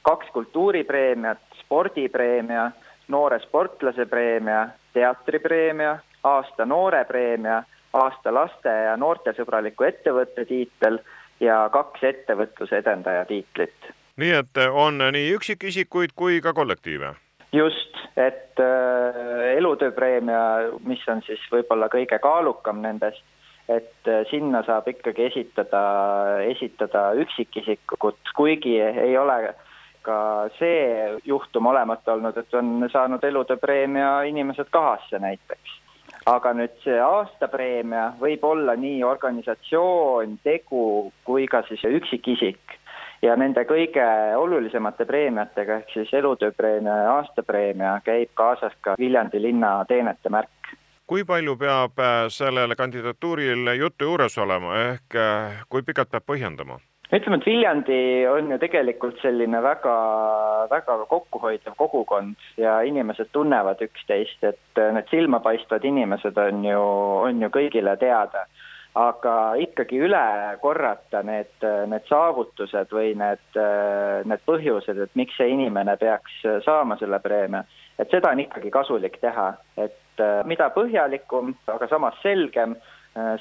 kaks 0.02 0.26
kultuuripreemiat, 0.32 1.40
spordipreemia, 1.62 2.70
noore 3.08 3.38
sportlase 3.46 4.04
preemia, 4.06 4.66
teatripreemia, 4.92 5.94
aasta 6.24 6.66
noore 6.66 7.04
preemia, 7.04 7.62
aasta 7.92 8.34
laste 8.34 8.74
ja 8.88 8.96
noortesõbraliku 8.96 9.88
ettevõtte 9.88 10.44
tiitel 10.44 11.00
ja 11.40 11.62
kaks 11.72 12.04
ettevõtluse 12.10 12.82
edendaja 12.82 13.24
tiitlit. 13.24 13.94
nii 14.16 14.34
et 14.42 14.60
on 14.72 15.00
nii 15.16 15.32
üksikisikuid 15.38 16.12
kui 16.14 16.40
ka 16.44 16.52
kollektiive 16.52 17.14
just, 17.52 17.96
et 18.16 18.60
äh, 18.60 19.56
elutööpreemia, 19.56 20.42
mis 20.86 21.02
on 21.08 21.22
siis 21.26 21.40
võib-olla 21.52 21.88
kõige 21.92 22.18
kaalukam 22.22 22.82
nendest, 22.84 23.24
et 23.68 24.08
äh, 24.08 24.24
sinna 24.30 24.62
saab 24.66 24.88
ikkagi 24.90 25.28
esitada, 25.30 25.82
esitada 26.48 27.10
üksikisikut, 27.22 28.34
kuigi 28.36 28.78
ei 28.80 29.16
ole 29.18 29.54
ka 30.02 30.48
see 30.58 31.18
juhtum 31.26 31.68
olemata 31.72 32.14
olnud, 32.14 32.36
et 32.36 32.54
on 32.54 32.88
saanud 32.92 33.24
elutööpreemia 33.24 34.22
inimesed 34.30 34.70
kahasse 34.70 35.20
näiteks. 35.20 35.76
aga 36.28 36.50
nüüd 36.52 36.74
see 36.84 36.96
aastapreemia 37.00 38.10
võib 38.20 38.42
olla 38.44 38.74
nii 38.76 38.98
organisatsioon, 39.06 40.34
tegu 40.44 40.82
kui 41.24 41.46
ka 41.48 41.62
siis 41.68 41.84
üksikisik 41.88 42.77
ja 43.22 43.36
nende 43.36 43.64
kõige 43.68 44.04
olulisemate 44.38 45.06
preemiatega 45.08 45.80
ehk 45.80 45.94
siis 45.94 46.12
elutööpreemia 46.14 46.98
ja 47.02 47.14
aastapreemia 47.18 47.94
käib 48.04 48.34
kaasas 48.38 48.76
ka 48.80 48.94
Viljandi 48.98 49.42
linna 49.42 49.84
teenete 49.88 50.30
märk. 50.30 50.74
kui 51.06 51.24
palju 51.24 51.56
peab 51.56 51.98
äh, 51.98 52.26
sellel 52.28 52.74
kandidatuuril 52.76 53.72
juttu 53.78 54.04
juures 54.04 54.38
olema, 54.38 54.76
ehk 54.92 55.16
äh, 55.16 55.64
kui 55.68 55.82
pikalt 55.82 56.10
peab 56.10 56.26
põhjendama? 56.26 56.78
ütleme, 57.08 57.38
et 57.40 57.46
Viljandi 57.46 58.00
on 58.28 58.50
ju 58.52 58.58
tegelikult 58.60 59.20
selline 59.22 59.62
väga, 59.64 59.96
väga 60.70 60.98
kokkuhoidev 61.08 61.74
kogukond 61.76 62.36
ja 62.60 62.80
inimesed 62.84 63.32
tunnevad 63.32 63.80
üksteist, 63.82 64.44
et 64.44 64.82
need 64.92 65.08
silmapaistvad 65.10 65.84
inimesed 65.84 66.36
on 66.38 66.64
ju, 66.64 66.82
on 67.24 67.42
ju 67.42 67.48
kõigile 67.54 67.96
teada 67.96 68.44
aga 68.94 69.34
ikkagi 69.60 70.00
üle 70.08 70.24
korrata 70.62 71.22
need, 71.26 71.52
need 71.90 72.06
saavutused 72.08 72.92
või 72.94 73.12
need, 73.18 73.60
need 74.28 74.44
põhjused, 74.48 74.98
et 75.04 75.18
miks 75.18 75.36
see 75.38 75.52
inimene 75.52 75.96
peaks 76.00 76.40
saama 76.64 76.98
selle 77.00 77.20
preemia, 77.24 77.64
et 77.98 78.10
seda 78.10 78.32
on 78.34 78.42
ikkagi 78.42 78.72
kasulik 78.74 79.20
teha, 79.20 79.52
et 79.78 80.24
mida 80.48 80.70
põhjalikum, 80.74 81.54
aga 81.70 81.88
samas 81.90 82.18
selgem, 82.24 82.74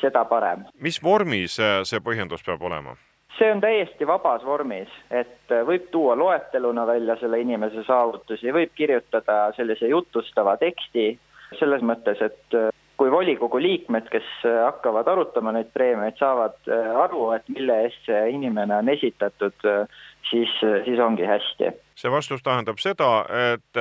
seda 0.01 0.23
parem. 0.29 0.65
mis 0.81 1.01
vormis 1.03 1.57
see 1.57 2.01
põhjendus 2.05 2.45
peab 2.45 2.63
olema? 2.69 2.95
see 3.37 3.51
on 3.51 3.61
täiesti 3.61 4.07
vabas 4.07 4.41
vormis, 4.45 4.89
et 5.13 5.53
võib 5.67 5.91
tuua 5.93 6.15
loeteluna 6.17 6.87
välja 6.89 7.17
selle 7.19 7.39
inimese 7.43 7.83
saavutusi, 7.85 8.49
võib 8.53 8.73
kirjutada 8.75 9.51
sellise 9.57 9.89
jutustava 9.91 10.57
teksti, 10.57 11.11
selles 11.59 11.83
mõttes, 11.85 12.21
et 12.21 12.57
kui 12.97 13.11
volikogu 13.11 13.59
liikmed, 13.61 14.09
kes 14.11 14.27
äh, 14.45 14.63
hakkavad 14.65 15.07
arutama 15.07 15.51
neid 15.55 15.69
preemiaid, 15.73 16.17
saavad 16.19 16.57
äh, 16.65 17.01
aru, 17.03 17.31
et 17.35 17.45
mille 17.53 17.75
eest 17.85 18.01
see 18.09 18.29
inimene 18.33 18.75
on 18.81 18.89
esitatud, 18.89 19.57
äh, 19.69 19.85
siis, 20.29 20.49
siis 20.85 20.99
ongi 20.99 21.25
hästi. 21.29 21.65
see 21.97 22.11
vastus 22.11 22.43
tähendab 22.45 22.77
seda, 22.81 23.25
et 23.53 23.75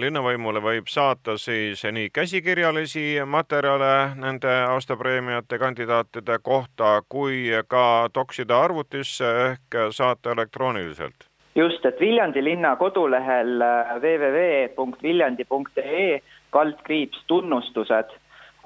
linnavõimule 0.00 0.60
võib 0.64 0.86
saata 0.88 1.36
siis 1.36 1.84
nii 1.84 2.08
käsikirjalisi 2.14 3.20
materjale 3.26 4.10
nende 4.16 4.48
aastapreemiate 4.74 5.58
kandidaatide 5.58 6.38
kohta 6.42 7.02
kui 7.08 7.50
ka 7.68 8.08
toksida 8.12 8.62
arvutisse 8.64 9.26
ehk 9.48 9.76
saata 9.90 10.32
elektrooniliselt 10.32 11.28
just, 11.58 11.84
et 11.84 12.00
Viljandi 12.00 12.44
linna 12.44 12.76
kodulehel 12.76 13.62
www.viljandi.ee 14.00 16.20
kaldkriips 16.54 17.24
tunnustused 17.26 18.08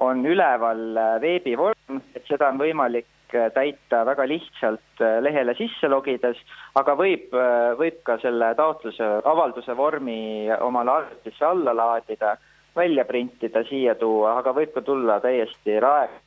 on 0.03 0.27
üleval 0.27 0.97
äh, 0.97 1.17
veebivorm, 1.23 2.01
et 2.17 2.25
seda 2.29 2.51
on 2.51 2.61
võimalik 2.61 3.37
äh, 3.37 3.51
täita 3.55 4.03
väga 4.09 4.27
lihtsalt 4.29 5.03
äh, 5.03 5.19
lehele 5.25 5.55
sisse 5.59 5.91
logides, 5.91 6.41
aga 6.79 6.97
võib, 6.99 7.35
võib 7.79 8.01
ka 8.07 8.19
selle 8.23 8.53
taotluse, 8.59 9.09
avalduse 9.29 9.77
vormi 9.79 10.51
omale 10.61 10.97
arvutisse 10.99 11.47
alla 11.47 11.75
laadida, 11.77 12.37
välja 12.77 13.05
printida, 13.05 13.65
siia 13.69 13.95
tuua, 14.01 14.39
aga 14.41 14.55
võib 14.57 14.73
ka 14.75 14.83
tulla 14.87 15.21
täiesti 15.21 15.81
raega 15.81 16.21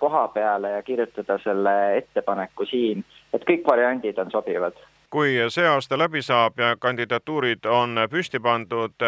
koha 0.00 0.24
peale 0.34 0.72
ja 0.72 0.80
kirjutada 0.82 1.36
selle 1.38 1.74
ettepaneku 2.00 2.66
siin, 2.66 3.04
et 3.30 3.44
kõik 3.46 3.62
variandid 3.68 4.18
on 4.18 4.32
sobivad 4.32 4.78
kui 5.14 5.36
see 5.54 5.66
aasta 5.70 5.94
läbi 5.98 6.22
saab 6.26 6.58
ja 6.58 6.72
kandidatuurid 6.80 7.68
on 7.70 8.00
püsti 8.10 8.40
pandud, 8.42 8.98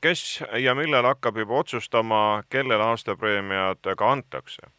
kes 0.00 0.22
ja 0.56 0.72
millal 0.74 1.04
hakkab 1.04 1.36
juba 1.36 1.60
otsustama, 1.60 2.42
kellele 2.48 2.86
aastapreemiad 2.94 3.92
ka 3.96 4.12
antakse? 4.12 4.70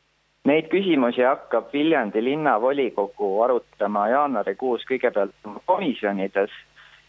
Neid 0.50 0.72
küsimusi 0.74 1.22
hakkab 1.22 1.70
Viljandi 1.74 2.24
linnavolikogu 2.26 3.28
arutama 3.46 4.08
jaanuarikuus 4.10 4.88
kõigepealt 4.90 5.36
komisjonides 5.70 6.56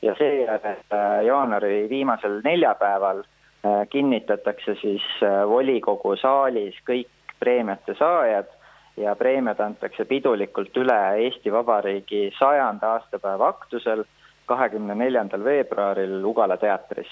ja 0.02 0.14
seejärel 0.18 0.82
äh, 0.92 1.24
jaanuari 1.24 1.86
viimasel 1.88 2.40
neljapäeval 2.44 3.22
äh, 3.22 3.88
kinnitatakse 3.90 4.74
siis 4.80 5.06
äh, 5.22 5.48
volikogu 5.48 6.16
saalis 6.16 6.76
kõik 6.88 7.08
preemiate 7.40 7.94
saajad 7.98 8.50
ja 8.96 9.14
preemiad 9.16 9.60
antakse 9.60 10.04
pidulikult 10.04 10.76
üle 10.76 10.98
Eesti 11.26 11.52
Vabariigi 11.52 12.30
sajanda 12.38 12.94
aastapäeva 12.96 13.48
aktusel 13.48 14.04
kahekümne 14.46 14.94
neljandal 14.94 15.44
veebruaril 15.44 16.24
Ugala 16.24 16.56
teatris 16.56 17.08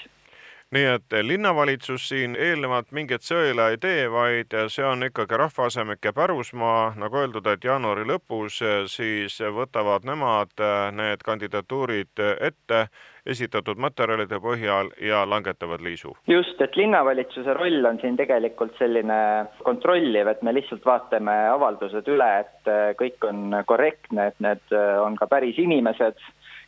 nii 0.71 0.85
et 0.87 1.15
linnavalitsus 1.27 2.07
siin 2.09 2.35
eelnevalt 2.39 2.91
mingit 2.95 3.25
sõela 3.27 3.67
ei 3.71 3.77
tee, 3.81 4.05
vaid 4.11 4.55
see 4.71 4.85
on 4.87 5.03
ikkagi 5.03 5.39
rahvaasemike 5.41 6.13
pärusmaa, 6.15 6.93
nagu 6.99 7.19
öeldud, 7.19 7.47
et 7.51 7.63
jaanuari 7.67 8.05
lõpus 8.07 8.61
siis 8.93 9.35
võtavad 9.57 10.07
nemad 10.07 10.63
need 10.95 11.25
kandidatuurid 11.27 12.23
ette 12.39 12.85
esitatud 13.27 13.77
materjalide 13.77 14.39
põhjal 14.41 14.89
ja 15.03 15.25
langetavad 15.29 15.83
liisu. 15.83 16.15
just, 16.27 16.61
et 16.61 16.75
linnavalitsuse 16.75 17.53
roll 17.53 17.85
on 17.85 17.99
siin 18.01 18.15
tegelikult 18.17 18.77
selline 18.79 19.19
kontrolliv, 19.67 20.27
et 20.27 20.41
me 20.41 20.53
lihtsalt 20.55 20.85
vaatame 20.85 21.35
avaldused 21.51 22.07
üle, 22.07 22.29
et 22.45 22.71
kõik 22.97 23.27
on 23.27 23.59
korrektne, 23.67 24.31
et 24.31 24.39
need 24.39 24.79
on 25.03 25.19
ka 25.19 25.27
päris 25.27 25.59
inimesed 25.59 26.17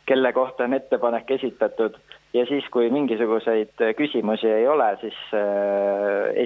kelle 0.06 0.32
kohta 0.32 0.64
on 0.68 0.76
ettepanek 0.76 1.30
esitatud 1.38 1.96
ja 2.34 2.46
siis, 2.46 2.66
kui 2.70 2.90
mingisuguseid 2.90 3.82
küsimusi 3.96 4.48
ei 4.50 4.68
ole, 4.68 4.88
siis 5.00 5.18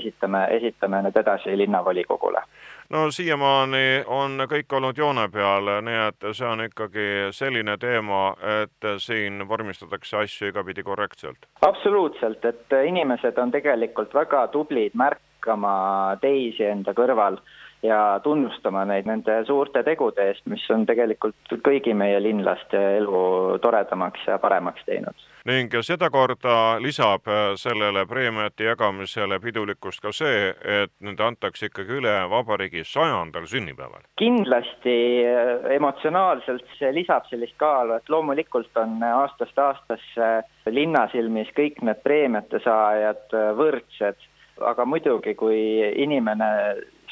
esitame, 0.00 0.44
esitame 0.60 1.02
need 1.06 1.16
edasi 1.16 1.56
linnavolikogule 1.58 2.42
no 2.90 3.10
siiamaani 3.12 4.04
on 4.06 4.40
kõik 4.48 4.72
olnud 4.72 4.98
joone 4.98 5.28
peal, 5.32 5.70
nii 5.84 6.00
et 6.06 6.26
see 6.32 6.48
on 6.48 6.64
ikkagi 6.64 7.06
selline 7.36 7.76
teema, 7.80 8.32
et 8.62 8.88
siin 9.04 9.44
vormistatakse 9.48 10.16
asju 10.22 10.52
igapidi 10.52 10.82
korrektselt. 10.82 11.48
absoluutselt, 11.60 12.44
et 12.44 12.76
inimesed 12.86 13.38
on 13.38 13.52
tegelikult 13.52 14.14
väga 14.14 14.46
tublid 14.54 14.96
märkama 14.96 16.16
teisi 16.20 16.64
enda 16.64 16.94
kõrval 16.96 17.40
ja 17.82 18.20
tunnustama 18.22 18.84
neid 18.84 19.06
nende 19.06 19.44
suurte 19.46 19.82
tegude 19.86 20.24
eest, 20.30 20.42
mis 20.50 20.64
on 20.74 20.84
tegelikult 20.86 21.58
kõigi 21.64 21.94
meie 21.94 22.18
linlaste 22.22 22.78
elu 22.98 23.58
toredamaks 23.62 24.26
ja 24.26 24.38
paremaks 24.42 24.84
teinud. 24.86 25.26
ning 25.48 25.72
sedakorda 25.82 26.78
lisab 26.82 27.28
äh, 27.30 27.54
sellele 27.56 28.04
preemiate 28.06 28.64
jagamisele 28.64 29.38
pidulikkust 29.40 30.02
ka 30.02 30.12
see, 30.12 30.50
et 30.50 30.92
need 31.00 31.20
antakse 31.20 31.70
ikkagi 31.70 32.00
üle 32.00 32.16
vabariigi 32.30 32.82
sajandal 32.84 33.46
sünnipäeval. 33.46 34.02
kindlasti 34.18 34.98
äh, 35.24 35.70
emotsionaalselt 35.78 36.66
see 36.78 36.92
lisab 36.92 37.30
sellist 37.30 37.56
kaalu, 37.56 37.94
et 37.94 38.08
loomulikult 38.08 38.76
on 38.76 38.98
aastast 39.02 39.58
aastasse 39.58 40.32
linna 40.66 41.06
silmis 41.12 41.48
kõik 41.54 41.80
need 41.82 42.02
preemiate 42.02 42.58
saajad 42.64 43.38
äh, 43.38 43.50
võrdsed, 43.54 44.28
aga 44.66 44.84
muidugi, 44.84 45.38
kui 45.38 45.58
inimene 46.02 46.48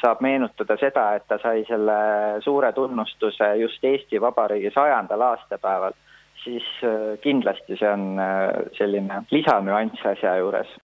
saab 0.00 0.20
meenutada 0.24 0.76
seda, 0.80 1.06
et 1.16 1.26
ta 1.28 1.38
sai 1.42 1.64
selle 1.68 1.98
suure 2.44 2.72
tunnustuse 2.72 3.54
just 3.60 3.84
Eesti 3.84 4.20
Vabariigi 4.20 4.72
sajandal 4.74 5.24
aastapäeval, 5.30 5.96
siis 6.44 6.66
äh, 6.84 7.14
kindlasti 7.20 7.78
see 7.78 7.92
on 7.92 8.18
äh, 8.18 8.50
selline 8.78 9.22
lisanüanss 9.30 10.10
asja 10.14 10.36
juures. 10.42 10.76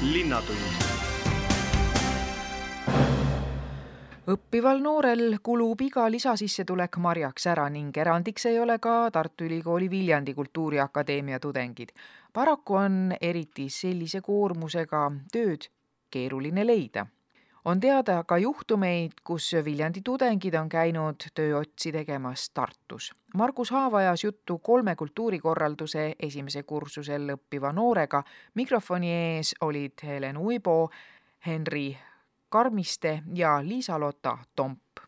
linnatund 0.00 0.89
õppival 4.30 4.78
noorel 4.82 5.38
kulub 5.42 5.80
iga 5.82 6.04
lisasissetulek 6.10 6.98
marjaks 7.02 7.46
ära 7.50 7.64
ning 7.72 7.96
erandiks 7.98 8.44
ei 8.46 8.58
ole 8.62 8.76
ka 8.78 9.10
Tartu 9.10 9.46
Ülikooli 9.48 9.88
Viljandi 9.90 10.34
Kultuuriakadeemia 10.34 11.40
tudengid. 11.40 11.88
paraku 12.32 12.74
on 12.74 13.14
eriti 13.20 13.68
sellise 13.68 14.20
koormusega 14.20 15.10
tööd 15.32 15.66
keeruline 16.10 16.66
leida. 16.66 17.06
on 17.64 17.80
teada 17.80 18.24
ka 18.24 18.38
juhtumeid, 18.38 19.12
kus 19.24 19.54
Viljandi 19.64 20.00
tudengid 20.04 20.54
on 20.54 20.68
käinud 20.68 21.26
tööotsi 21.34 21.92
tegemas 21.92 22.50
Tartus. 22.50 23.12
Margus 23.34 23.70
Haava 23.70 23.98
ajas 23.98 24.24
juttu 24.24 24.58
kolme 24.58 24.96
kultuurikorralduse 24.96 26.14
esimese 26.18 26.62
kursusel 26.62 27.34
õppiva 27.34 27.72
noorega. 27.72 28.22
mikrofoni 28.54 29.10
ees 29.10 29.54
olid 29.60 29.92
Helen 30.02 30.36
Uibo, 30.36 30.90
Henri 31.46 31.96
Karmiste 32.50 33.22
ja 33.34 33.60
Liisa-Lotta 33.62 34.38
Tomp. 34.56 35.00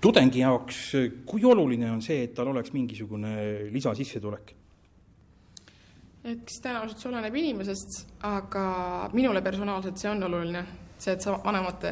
tudengi 0.00 0.42
jaoks, 0.42 0.78
kui 1.24 1.44
oluline 1.44 1.88
on 1.90 2.02
see, 2.04 2.26
et 2.26 2.34
tal 2.36 2.50
oleks 2.52 2.74
mingisugune 2.74 3.30
lisasissetulek? 3.72 4.52
eks 6.24 6.60
tõenäoliselt 6.64 7.00
see 7.00 7.10
oleneb 7.10 7.34
inimesest, 7.36 7.96
aga 8.24 8.64
minule 9.12 9.42
personaalselt 9.44 10.00
see 10.00 10.10
on 10.10 10.22
oluline. 10.28 10.64
see, 10.98 11.12
et 11.12 11.20
sa 11.20 11.34
vanemate 11.44 11.90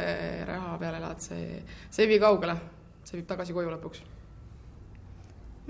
raha 0.49 0.77
peale 0.81 1.01
elad, 1.01 1.21
see, 1.21 1.63
see 1.91 2.05
ei 2.05 2.13
vii 2.15 2.21
kaugele, 2.21 2.55
see 3.05 3.19
viib 3.19 3.29
tagasi 3.29 3.57
koju 3.57 3.73
lõpuks. 3.73 4.05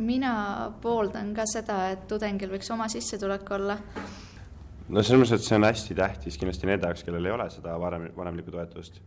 mina 0.03 0.35
pooldan 0.83 1.35
ka 1.35 1.47
seda, 1.47 1.79
et 1.95 2.07
tudengil 2.09 2.51
võiks 2.51 2.71
oma 2.75 2.89
sissetulek 2.89 3.51
olla 3.51 3.79
no 4.89 5.03
selles 5.03 5.23
mõttes, 5.23 5.35
et 5.39 5.47
see 5.47 5.59
on 5.59 5.67
hästi 5.67 5.97
tähtis 5.99 6.39
kindlasti 6.41 6.69
nende 6.69 6.89
jaoks, 6.89 7.05
kellel 7.07 7.27
ei 7.29 7.35
ole 7.35 7.49
seda 7.53 7.75
varem, 7.81 8.09
vanemlikku 8.17 8.55
toetust. 8.55 9.01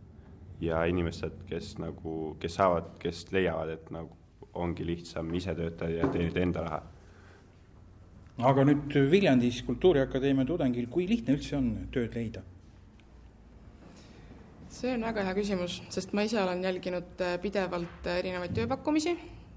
ja 0.60 0.84
inimesed, 0.88 1.42
kes 1.50 1.74
nagu, 1.78 2.36
kes 2.40 2.54
saavad, 2.56 2.94
kes 2.98 3.26
leiavad, 3.32 3.74
et 3.74 3.90
nagu 3.92 4.14
ongi 4.56 4.86
lihtsam 4.88 5.34
ise 5.36 5.54
töötada 5.54 5.92
ja 5.92 6.08
teenida 6.08 6.40
enda 6.40 6.64
raha. 6.64 6.82
aga 8.50 8.64
nüüd 8.64 8.96
Viljandis 9.10 9.62
Kultuuriakadeemia 9.66 10.44
tudengil, 10.48 10.88
kui 10.92 11.08
lihtne 11.08 11.36
üldse 11.36 11.56
on 11.56 11.72
tööd 11.92 12.16
leida? 12.16 12.42
see 14.76 14.92
on 14.92 15.06
väga 15.06 15.24
hea 15.24 15.34
küsimus, 15.38 15.80
sest 15.92 16.12
ma 16.12 16.26
ise 16.26 16.36
olen 16.42 16.64
jälginud 16.64 17.22
äh, 17.24 17.38
pidevalt 17.40 18.08
äh, 18.08 18.18
erinevaid 18.20 18.52
tööpakkumisi. 18.56 19.14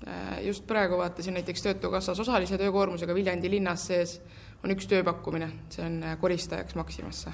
Äh, 0.08 0.46
just 0.46 0.64
praegu 0.68 0.96
vaatasin 1.00 1.36
näiteks 1.36 1.66
Töötukassas 1.66 2.20
osalise 2.24 2.58
töökoormusega 2.58 3.16
Viljandi 3.16 3.52
linnas 3.52 3.84
sees 3.90 4.20
on 4.64 4.76
üks 4.76 4.88
tööpakkumine, 4.92 5.50
see 5.74 5.86
on 5.86 6.00
äh, 6.04 6.16
koristajaks 6.22 6.78
Maximasse. 6.80 7.34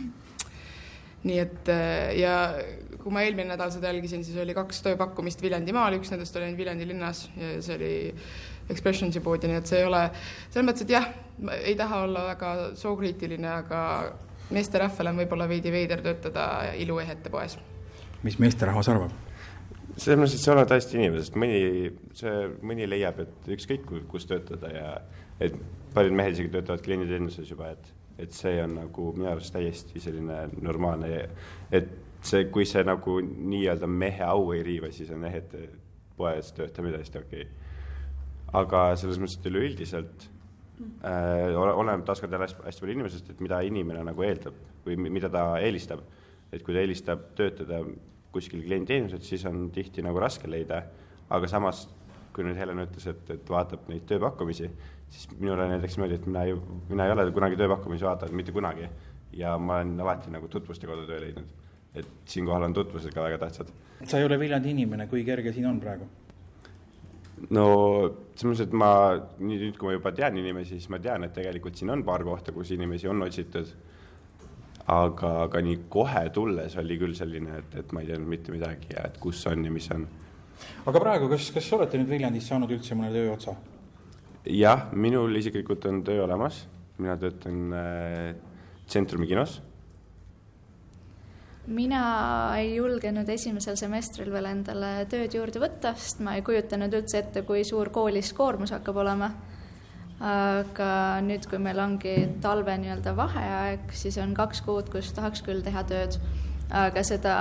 nii 1.26 1.38
et 1.42 1.70
äh, 1.74 2.12
ja 2.20 2.34
kui 3.02 3.14
ma 3.14 3.24
eelmine 3.26 3.54
nädal 3.54 3.72
seda 3.74 3.90
jälgisin, 3.90 4.24
siis 4.26 4.38
oli 4.42 4.54
kaks 4.54 4.84
tööpakkumist 4.86 5.42
Viljandimaal, 5.42 5.98
üks 5.98 6.12
nendest 6.14 6.38
oli 6.38 6.52
Viljandi 6.58 6.88
linnas 6.90 7.26
ja 7.38 7.56
see 7.66 7.80
oli 7.80 7.94
Expressionsi 8.70 9.22
poodi, 9.22 9.50
nii 9.50 9.60
et 9.62 9.70
see 9.70 9.82
ei 9.84 9.86
ole, 9.86 10.08
selles 10.50 10.66
mõttes, 10.66 10.86
et 10.86 10.94
jah, 10.96 11.06
ei 11.60 11.76
taha 11.78 12.02
olla 12.08 12.24
väga 12.32 12.54
sookriitiline, 12.80 13.52
aga 13.62 13.82
meesterahval 14.54 15.12
on 15.12 15.22
võib-olla 15.22 15.48
veidi 15.50 15.74
veider 15.74 16.02
töötada 16.06 16.48
iluehete 16.78 17.30
poes. 17.34 17.58
mis 18.24 18.40
meesterahvas 18.42 18.90
arvab? 18.94 19.14
selles 19.98 20.20
mõttes, 20.20 20.36
et 20.36 20.44
see 20.44 20.54
oleneb 20.54 20.70
täiesti 20.70 20.98
inimesest, 21.00 21.38
mõni, 21.40 21.60
see, 22.18 22.34
mõni 22.66 22.90
leiab, 22.90 23.22
et 23.24 23.54
ükskõik 23.56 23.86
kus 24.12 24.26
töötada 24.30 24.72
ja 24.74 24.90
et 25.40 25.56
paljud 25.96 26.16
mehed 26.16 26.36
isegi 26.36 26.52
töötavad 26.54 26.84
klienditeeninduses 26.86 27.50
juba, 27.52 27.72
et, 27.76 27.92
et 28.26 28.36
see 28.36 28.58
on 28.64 28.76
nagu 28.80 29.12
minu 29.16 29.30
arust 29.32 29.54
täiesti 29.56 30.02
selline 30.04 30.46
normaalne, 30.64 31.12
et 31.76 31.92
see, 32.26 32.48
kui 32.52 32.68
see 32.68 32.84
nagu 32.86 33.20
nii-öelda 33.24 33.90
mehe 33.90 34.24
au 34.28 34.52
ei 34.56 34.64
riiva, 34.66 34.92
siis 34.94 35.12
on 35.16 35.26
jah, 35.28 35.38
et 35.40 35.56
poes 36.18 36.52
töötamine 36.56 36.98
täiesti 36.98 37.22
okei 37.22 37.46
okay.. 37.46 37.74
aga 38.62 38.86
selles 39.00 39.20
mõttes, 39.22 39.40
et 39.40 39.50
üleüldiselt 39.52 40.28
äh, 41.04 41.56
oleneb 41.56 42.06
taaskord 42.08 42.34
jälle 42.34 42.48
hästi 42.48 42.84
palju 42.84 42.98
inimesest, 42.98 43.32
et 43.32 43.44
mida 43.44 43.62
inimene 43.68 44.04
nagu 44.08 44.28
eeldab 44.28 44.58
või 44.86 45.00
mida 45.10 45.32
ta 45.32 45.48
eelistab. 45.60 46.04
et 46.54 46.64
kui 46.64 46.76
ta 46.76 46.84
eelistab 46.84 47.32
töötada 47.36 47.82
kuskil 48.32 48.64
klienditeenuses, 48.64 49.24
siis 49.28 49.46
on 49.48 49.70
tihti 49.72 50.04
nagu 50.04 50.20
raske 50.20 50.48
leida, 50.48 50.84
aga 51.32 51.48
samas 51.48 51.86
kui 52.36 52.44
nüüd 52.44 52.60
Helen 52.60 52.84
ütles, 52.84 53.08
et, 53.08 53.30
et 53.32 53.50
vaatab 53.50 53.88
neid 53.92 54.04
tööpakkumisi, 54.10 54.70
siis 55.10 55.30
minul 55.40 55.62
on 55.64 55.72
näiteks 55.72 55.96
niimoodi, 55.96 56.20
et 56.20 56.26
mina 56.28 56.44
ei, 56.48 56.58
mina 56.90 57.08
ei 57.08 57.14
ole 57.16 57.30
kunagi 57.36 57.60
tööpakkumisi 57.60 58.08
vaadanud, 58.08 58.36
mitte 58.42 58.56
kunagi. 58.56 58.90
ja 59.36 59.58
ma 59.60 59.80
olen 59.82 60.00
alati 60.00 60.32
nagu 60.32 60.48
tutvuste 60.48 60.88
kaudu 60.88 61.08
töö 61.08 61.20
leidnud. 61.20 61.48
et 61.96 62.08
siinkohal 62.26 62.64
on 62.64 62.74
tutvused 62.74 63.14
ka 63.14 63.24
väga 63.24 63.38
tähtsad. 63.38 63.72
sa 64.04 64.20
ei 64.20 64.26
ole 64.26 64.40
Viljandi 64.40 64.72
inimene, 64.76 65.08
kui 65.08 65.24
kerge 65.24 65.54
siin 65.54 65.66
on 65.66 65.80
praegu? 65.80 66.08
no 67.50 67.66
selles 68.36 68.46
mõttes, 68.46 68.64
et 68.68 68.74
ma 68.74 68.92
nüüd, 69.40 69.76
kui 69.78 69.90
ma 69.90 69.96
juba 69.98 70.12
tean 70.16 70.38
inimesi, 70.40 70.80
siis 70.80 70.90
ma 70.90 71.00
tean, 71.00 71.24
et 71.28 71.34
tegelikult 71.36 71.78
siin 71.80 71.92
on 71.94 72.04
paar 72.08 72.24
kohta, 72.24 72.54
kus 72.56 72.72
inimesi 72.76 73.08
on 73.12 73.24
otsitud. 73.26 73.74
aga, 74.88 75.30
aga 75.48 75.62
nii 75.66 75.80
kohe 75.90 76.28
tulles 76.30 76.76
oli 76.78 76.98
küll 77.02 77.16
selline, 77.18 77.58
et, 77.58 77.80
et 77.82 77.94
ma 77.94 78.04
ei 78.04 78.12
teadnud 78.12 78.30
mitte 78.30 78.54
midagi 78.54 78.92
ja 78.94 79.08
et 79.10 79.18
kus 79.18 79.46
on 79.50 79.66
ja 79.66 79.72
mis 79.72 79.90
on. 79.96 80.08
Aga 80.86 81.02
praegu, 81.02 81.30
kas, 81.32 81.50
kas 81.56 81.72
olete 81.78 82.00
nüüd 82.00 82.12
Viljandis 82.12 82.48
saanud 82.50 82.72
üldse 82.72 82.98
mõne 82.98 83.12
tööotsa? 83.14 83.56
jah, 84.46 84.90
minul 84.94 85.34
isiklikult 85.40 85.86
on 85.90 86.04
töö 86.06 86.24
olemas, 86.26 86.66
mina 87.02 87.16
töötan 87.18 87.74
äh, 87.74 88.36
Tsentrumi 88.86 89.28
kinos. 89.28 89.62
mina 91.66 92.00
ei 92.60 92.76
julgenud 92.76 93.30
esimesel 93.30 93.74
semestril 93.80 94.30
veel 94.30 94.46
endale 94.52 95.08
tööd 95.10 95.34
juurde 95.34 95.58
võtta, 95.64 95.96
sest 95.98 96.22
ma 96.22 96.36
ei 96.38 96.44
kujutanud 96.46 96.94
üldse 96.94 97.24
ette, 97.24 97.42
kui 97.42 97.64
suur 97.66 97.90
koolis 97.90 98.34
koormus 98.38 98.76
hakkab 98.76 99.02
olema. 99.02 99.32
aga 100.22 100.90
nüüd, 101.26 101.50
kui 101.50 101.58
meil 101.60 101.80
ongi 101.82 102.14
talve 102.42 102.78
nii-öelda 102.80 103.16
vaheaeg, 103.18 103.90
siis 103.92 104.18
on 104.22 104.38
kaks 104.38 104.62
kuud, 104.62 104.94
kus 104.94 105.10
tahaks 105.18 105.42
küll 105.44 105.66
teha 105.66 105.84
tööd, 105.90 106.20
aga 106.70 107.04
seda 107.04 107.34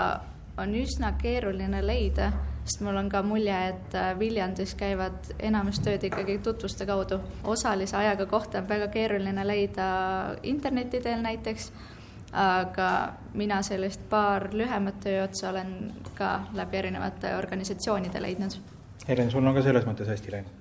on 0.58 0.74
üsna 0.74 1.12
keeruline 1.18 1.82
leida 1.86 2.32
sest 2.64 2.80
mul 2.80 2.96
on 2.96 3.08
ka 3.12 3.22
mulje, 3.22 3.56
et 3.68 3.94
äh, 3.98 4.12
Viljandis 4.18 4.74
käivad 4.78 5.34
enamus 5.38 5.80
tööd 5.84 6.04
ikkagi 6.08 6.38
tutvuste 6.44 6.86
kaudu. 6.88 7.20
osalise 7.44 7.96
ajaga 7.96 8.26
kohta 8.26 8.62
on 8.62 8.68
väga 8.68 8.88
keeruline 8.88 9.46
leida 9.46 9.86
interneti 10.42 11.00
teel 11.04 11.20
näiteks, 11.22 11.70
aga 12.32 12.88
mina 13.34 13.60
sellist 13.62 14.08
paar 14.10 14.48
lühemat 14.52 15.00
tööotsa 15.04 15.50
olen 15.50 15.92
ka 16.14 16.40
läbi 16.54 16.76
erinevate 16.76 17.36
organisatsioonide 17.36 18.22
leidnud. 18.22 18.56
Helen, 19.08 19.30
sul 19.30 19.46
on 19.46 19.54
ka 19.54 19.62
selles 19.62 19.84
mõttes 19.84 20.08
hästi 20.08 20.32
läinud? 20.32 20.60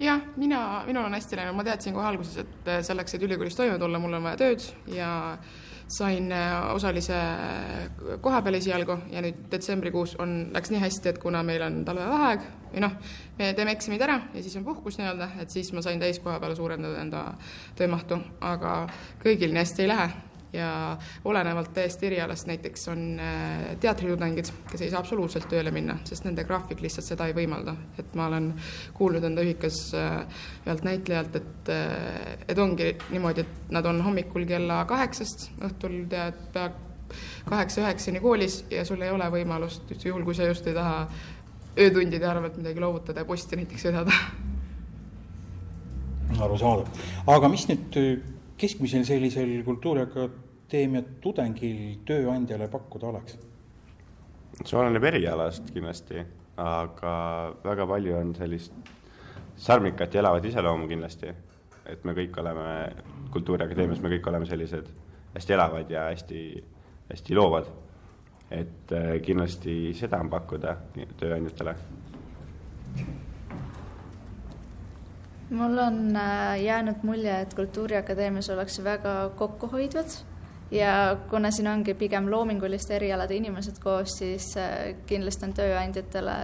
jah, 0.00 0.20
mina, 0.36 0.82
minul 0.86 1.04
on 1.04 1.14
hästi 1.16 1.36
läinud, 1.36 1.56
ma 1.56 1.64
teadsin 1.64 1.94
kohe 1.96 2.08
alguses, 2.08 2.40
et 2.40 2.72
selleks, 2.84 3.14
et 3.14 3.22
ülikoolis 3.22 3.56
toime 3.56 3.78
tulla, 3.78 4.00
mul 4.00 4.16
on 4.16 4.24
vaja 4.28 4.40
tööd 4.40 4.64
ja 4.92 5.10
sain 5.88 6.32
äh, 6.32 6.74
osalise 6.74 7.18
koha 8.20 8.42
peal 8.42 8.58
esialgu 8.58 8.98
ja 9.12 9.22
nüüd 9.22 9.46
detsembrikuus 9.52 10.16
on, 10.22 10.36
läks 10.54 10.72
nii 10.72 10.82
hästi, 10.82 11.12
et 11.12 11.20
kuna 11.22 11.42
meil 11.46 11.62
on 11.62 11.82
talvevaheaeg 11.86 12.46
või 12.72 12.82
noh, 12.82 12.96
me 13.38 13.52
teeme 13.54 13.76
eksamid 13.76 14.02
ära 14.02 14.20
ja 14.34 14.42
siis 14.42 14.56
on 14.58 14.66
puhkus 14.66 14.98
nii-öelda, 14.98 15.30
et 15.42 15.54
siis 15.54 15.70
ma 15.76 15.84
sain 15.86 16.02
täiskoha 16.02 16.40
peale 16.42 16.58
suurendada 16.58 17.02
enda 17.02 17.26
töömahtu, 17.78 18.18
aga 18.40 18.78
kõigil 19.22 19.54
nii 19.54 19.62
hästi 19.62 19.86
ei 19.86 19.92
lähe 19.92 20.10
ja 20.56 20.96
olenevalt 21.24 21.72
täiesti 21.74 22.06
erialast, 22.06 22.46
näiteks 22.46 22.88
on 22.88 23.04
äh, 23.20 23.76
teatritudengid, 23.80 24.50
kes 24.70 24.82
ei 24.82 24.90
saa 24.90 25.02
absoluutselt 25.02 25.48
tööle 25.50 25.70
minna, 25.74 25.98
sest 26.08 26.26
nende 26.26 26.44
graafik 26.48 26.80
lihtsalt 26.84 27.06
seda 27.06 27.28
ei 27.28 27.36
võimalda. 27.36 27.76
et 27.98 28.14
ma 28.14 28.26
olen 28.30 28.52
kuulnud 28.96 29.24
enda 29.24 29.44
ühikas 29.44 29.80
äh, 29.94 30.42
ühelt 30.66 30.84
näitlejalt, 30.86 31.36
et, 31.36 31.70
äh, 31.72 32.36
et 32.48 32.58
ongi 32.58 32.94
niimoodi, 33.10 33.44
et 33.44 33.70
nad 33.74 33.86
on 33.86 34.00
hommikul 34.04 34.46
kella 34.48 34.84
kaheksast, 34.88 35.50
õhtul 35.60 36.04
tead, 36.10 36.40
pea 36.52 36.70
kaheksa-üheksani 37.46 38.20
koolis 38.20 38.64
ja 38.70 38.84
sul 38.84 39.02
ei 39.04 39.12
ole 39.14 39.28
võimalust, 39.30 39.92
juhul 40.02 40.24
kui 40.26 40.34
sa 40.34 40.48
just 40.48 40.66
ei 40.66 40.74
taha 40.74 41.06
öötundide 41.78 42.26
arvelt 42.26 42.56
midagi 42.58 42.82
loovutada 42.82 43.22
ja 43.22 43.28
posti 43.28 43.56
näiteks 43.60 43.84
vedada. 43.84 44.16
arusaadav, 46.40 46.88
aga 47.30 47.48
mis 47.48 47.68
nüüd 47.70 48.00
keskmisel 48.58 49.04
sellisel 49.06 49.62
Kultuuriakadeemia 49.64 50.45
tudengil 50.70 52.00
tööandjale 52.06 52.68
pakkuda 52.68 53.06
oleks? 53.12 53.38
see 54.64 54.78
oleneb 54.78 55.04
erialast 55.04 55.68
kindlasti, 55.74 56.22
aga 56.56 57.12
väga 57.64 57.86
palju 57.86 58.14
on 58.16 58.32
sellist 58.34 58.72
sarmikat 59.56 60.14
ja 60.14 60.22
elavat 60.22 60.44
iseloomu 60.44 60.88
kindlasti. 60.88 61.34
et 61.86 62.04
me 62.04 62.12
kõik 62.12 62.38
oleme 62.40 62.92
Kultuuriakadeemias, 63.30 64.00
me 64.00 64.08
kõik 64.08 64.26
oleme 64.26 64.46
sellised 64.46 64.88
hästi 65.34 65.52
elavad 65.52 65.90
ja 65.90 66.08
hästi, 66.10 66.64
hästi 67.10 67.34
loovad. 67.34 67.66
et 68.50 68.92
äh, 68.92 69.20
kindlasti 69.22 69.92
seda 69.94 70.20
on 70.20 70.30
pakkuda 70.30 70.76
tööandjatele 71.18 71.74
mul 75.50 75.78
on 75.78 76.16
äh, 76.16 76.62
jäänud 76.62 77.02
mulje, 77.02 77.40
et 77.40 77.54
Kultuuriakadeemias 77.54 78.50
ollakse 78.50 78.84
väga 78.84 79.30
kokkuhoidvad 79.36 80.16
ja 80.70 81.16
kuna 81.30 81.50
siin 81.50 81.68
ongi 81.70 81.94
pigem 81.94 82.30
loominguliste 82.30 82.96
erialade 82.96 83.36
inimesed 83.36 83.78
koos, 83.82 84.18
siis 84.18 84.50
äh, 84.58 84.94
kindlasti 85.06 85.46
on 85.46 85.54
tööandjatele 85.56 86.36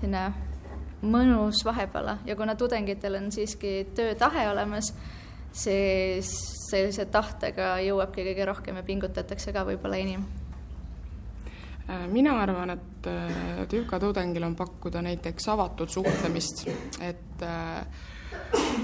selline 0.00 0.24
mõnus 1.02 1.62
vahepala. 1.64 2.18
Ja 2.26 2.36
kuna 2.36 2.56
tudengitel 2.58 3.18
on 3.20 3.30
siiski 3.32 3.90
töötahe 3.94 4.48
olemas, 4.50 4.92
siis 5.52 6.32
sellise 6.70 7.06
tahtega 7.12 7.76
jõuabki 7.84 8.26
kõige 8.30 8.48
rohkem 8.48 8.80
ja 8.80 8.86
pingutatakse 8.86 9.54
ka 9.54 9.64
võib-olla 9.68 10.00
enim. 10.00 10.26
Äh, 11.88 12.06
mina 12.12 12.38
arvan, 12.42 12.76
et 12.76 13.10
TÜKA 13.68 14.00
tudengil 14.00 14.44
on 14.44 14.56
pakkuda 14.56 15.02
näiteks 15.04 15.48
avatud 15.52 15.92
suhtlemist, 15.92 16.66
et 17.04 17.44
äh, 17.44 18.06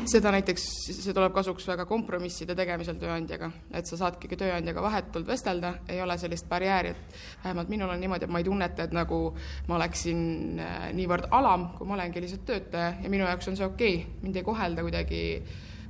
seda 0.08 0.30
näiteks, 0.34 0.64
see 0.90 1.14
tuleb 1.14 1.32
kasuks 1.34 1.66
väga 1.68 1.86
kompromisside 1.88 2.56
tegemisel 2.56 2.96
tööandjaga, 3.00 3.50
et 3.74 3.88
sa 3.88 3.98
saadki 4.00 4.28
tööandjaga 4.38 4.82
vahetult 4.84 5.26
vestelda, 5.28 5.74
ei 5.90 6.00
ole 6.04 6.16
sellist 6.20 6.48
barjääri, 6.50 6.94
et 6.94 7.18
vähemalt 7.44 7.70
minul 7.72 7.92
on 7.92 8.00
niimoodi, 8.00 8.28
et 8.28 8.32
ma 8.32 8.42
ei 8.42 8.48
tunneta, 8.48 8.86
et 8.86 8.96
nagu 8.96 9.20
ma 9.68 9.78
oleksin 9.78 10.24
äh, 10.62 10.88
niivõrd 10.96 11.30
alam, 11.34 11.70
kui 11.78 11.88
ma 11.88 11.98
olengi 11.98 12.24
lihtsalt 12.24 12.44
töötaja 12.48 12.96
ja 13.02 13.12
minu 13.12 13.28
jaoks 13.28 13.52
on 13.52 13.60
see 13.60 13.68
okei 13.68 14.00
okay., 14.02 14.18
mind 14.24 14.40
ei 14.40 14.46
kohelda 14.46 14.84
kuidagi 14.86 15.22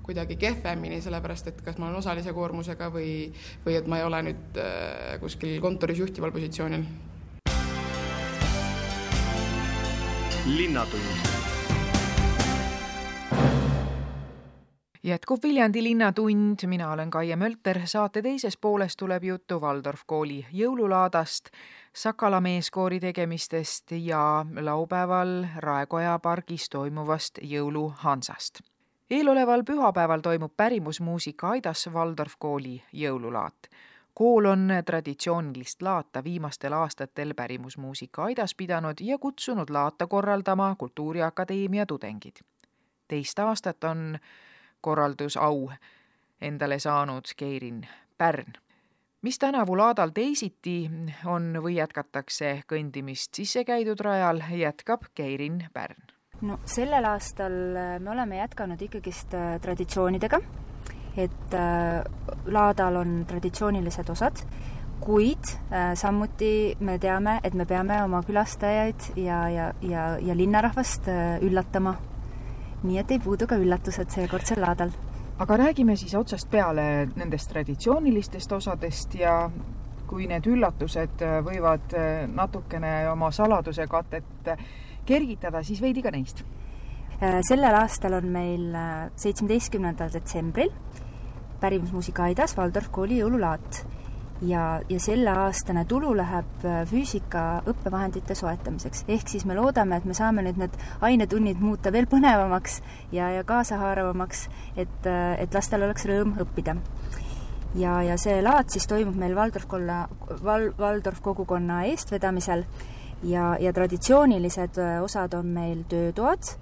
kuidagi 0.04 0.36
kehvemini, 0.36 0.98
sellepärast 1.00 1.46
et 1.48 1.62
kas 1.64 1.78
ma 1.80 1.86
olen 1.88 2.02
osalise 2.02 2.34
koormusega 2.36 2.90
või, 2.92 3.30
või 3.64 3.78
et 3.78 3.88
ma 3.88 4.02
ei 4.02 4.04
ole 4.04 4.20
nüüd 4.28 4.60
äh, 4.60 5.16
kuskil 5.22 5.56
kontoris 5.64 6.04
juhtival 6.04 6.34
positsioonil. 6.34 6.86
linnatund 10.44 11.43
jätkub 15.04 15.42
Viljandi 15.42 15.82
Linnatund, 15.82 16.56
mina 16.66 16.92
olen 16.92 17.10
Kaie 17.10 17.36
Mölter, 17.36 17.80
saate 17.84 18.22
teises 18.22 18.56
pooles 18.56 18.96
tuleb 18.96 19.24
juttu 19.24 19.60
Waldorf 19.60 20.00
kooli 20.06 20.46
jõululaadast, 20.52 21.50
Sakala 21.92 22.40
meeskoori 22.40 23.00
tegemistest 23.00 23.92
ja 23.92 24.46
laupäeval 24.60 25.44
Raekoja 25.56 26.18
pargis 26.18 26.68
toimuvast 26.68 27.38
jõuluhansast. 27.42 28.60
eeloleval 29.10 29.62
pühapäeval 29.62 30.20
toimub 30.20 30.52
pärimusmuusika 30.56 31.48
Aidas 31.48 31.88
Waldorf 31.92 32.34
kooli 32.38 32.82
jõululaat 32.92 33.68
kool 34.14 34.44
on 34.44 34.68
traditsioonilist 34.86 35.82
laata 35.82 36.24
viimastel 36.24 36.72
aastatel 36.72 37.34
pärimusmuusika 37.34 38.24
aidas 38.24 38.54
pidanud 38.54 38.94
ja 39.00 39.18
kutsunud 39.18 39.70
laata 39.70 40.06
korraldama 40.06 40.74
Kultuuriakadeemia 40.78 41.86
tudengid. 41.86 42.36
Teist 43.14 43.38
aastat 43.38 43.84
on 43.86 44.18
korraldusau 44.82 45.68
endale 46.42 46.78
saanud 46.78 47.30
Keirin 47.36 47.86
Pärn. 48.18 48.52
mis 49.22 49.38
tänavu 49.38 49.76
laadal 49.78 50.10
teisiti 50.14 50.90
on 51.24 51.54
või 51.64 51.78
jätkatakse 51.78 52.50
kõndimist 52.68 53.32
sisse 53.38 53.64
käidud 53.64 54.00
rajal, 54.04 54.42
jätkab 54.50 55.06
Keirin 55.14 55.62
Pärn. 55.72 56.10
no 56.42 56.58
sellel 56.64 57.04
aastal 57.04 57.56
äh, 57.76 57.98
me 58.00 58.10
oleme 58.10 58.42
jätkanud 58.42 58.82
ikkagist 58.82 59.34
äh, 59.34 59.60
traditsioonidega, 59.60 60.40
et 61.16 61.54
äh, 61.54 62.02
laadal 62.46 62.96
on 63.00 63.20
traditsioonilised 63.26 64.10
osad, 64.10 64.42
kuid 65.04 65.50
samuti 65.94 66.76
me 66.80 66.94
teame, 66.98 67.38
et 67.44 67.54
me 67.54 67.66
peame 67.68 67.98
oma 68.04 68.22
külastajaid 68.24 69.10
ja, 69.20 69.42
ja, 69.52 69.66
ja, 69.82 70.04
ja 70.22 70.36
linnarahvast 70.36 71.10
üllatama 71.44 71.92
nii 72.84 73.00
et 73.00 73.14
ei 73.14 73.20
puudu 73.22 73.48
ka 73.48 73.58
üllatused 73.60 74.12
seekordsel 74.12 74.60
laadal. 74.60 74.92
aga 75.38 75.56
räägime 75.56 75.96
siis 75.96 76.14
otsast 76.14 76.50
peale 76.50 77.08
nendest 77.16 77.50
traditsioonilistest 77.50 78.52
osadest 78.52 79.14
ja 79.18 79.50
kui 80.06 80.28
need 80.30 80.46
üllatused 80.46 81.24
võivad 81.46 81.96
natukene 82.34 83.08
oma 83.10 83.30
saladuse 83.32 83.86
katet 83.90 84.52
kergitada, 85.06 85.62
siis 85.62 85.80
veidi 85.82 86.02
ka 86.02 86.10
neist. 86.10 86.44
sellel 87.48 87.74
aastal 87.74 88.14
on 88.20 88.28
meil 88.28 88.76
seitsmeteistkümnendal 89.16 90.12
detsembril 90.12 90.70
pärimusmuusika 91.60 92.28
aidas 92.28 92.56
Waldorf 92.58 92.90
kooli 92.92 93.22
jõululaat 93.22 93.84
ja, 94.42 94.80
ja 94.88 95.00
selleaastane 95.00 95.84
tulu 95.84 96.14
läheb 96.16 96.64
äh, 96.64 96.82
füüsika 96.88 97.62
õppevahendite 97.70 98.34
soetamiseks. 98.34 99.04
ehk 99.08 99.28
siis 99.28 99.44
me 99.44 99.54
loodame, 99.54 99.96
et 99.96 100.04
me 100.04 100.14
saame 100.14 100.42
nüüd 100.42 100.58
need 100.58 100.78
ainetunnid 101.00 101.60
muuta 101.60 101.92
veel 101.92 102.06
põnevamaks 102.10 102.80
ja, 103.12 103.30
ja 103.30 103.44
kaasahaaravamaks, 103.44 104.48
et, 104.76 105.06
äh, 105.06 105.36
et 105.42 105.54
lastel 105.54 105.82
oleks 105.82 106.06
rõõm 106.10 106.34
õppida. 106.42 106.76
ja, 107.74 108.00
ja 108.02 108.18
see 108.18 108.42
laat 108.42 108.70
siis 108.70 108.86
toimub 108.90 109.16
meil 109.16 109.36
Valdorf 109.36 109.66
kolla, 109.70 110.04
Val-, 110.42 110.74
Valdorf 110.78 111.20
kogukonna 111.22 111.84
eestvedamisel 111.90 112.66
ja, 113.22 113.56
ja 113.60 113.72
traditsioonilised 113.72 114.78
äh, 114.78 115.00
osad 115.02 115.34
on 115.34 115.46
meil 115.46 115.84
töötoad, 115.88 116.58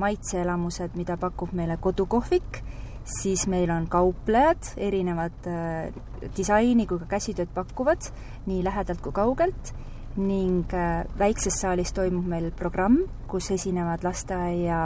maitseelamused, 0.00 0.94
mida 0.96 1.18
pakub 1.20 1.50
meile 1.52 1.74
kodukohvik 1.76 2.62
siis 3.08 3.46
meil 3.48 3.70
on 3.72 3.86
kauplejad, 3.90 4.74
erinevad 4.76 5.46
äh, 5.48 5.92
disaini 6.36 6.86
kui 6.86 7.00
ka 7.02 7.08
käsitööd 7.16 7.50
pakuvad 7.54 8.10
nii 8.48 8.64
lähedalt 8.64 9.00
kui 9.04 9.12
kaugelt. 9.12 9.72
Ning 10.18 10.72
äh, 10.74 11.06
väikses 11.18 11.60
saalis 11.62 11.92
toimub 11.94 12.26
meil 12.26 12.50
programm, 12.56 13.04
kus 13.30 13.52
esinevad 13.54 14.02
lasteaia 14.04 14.80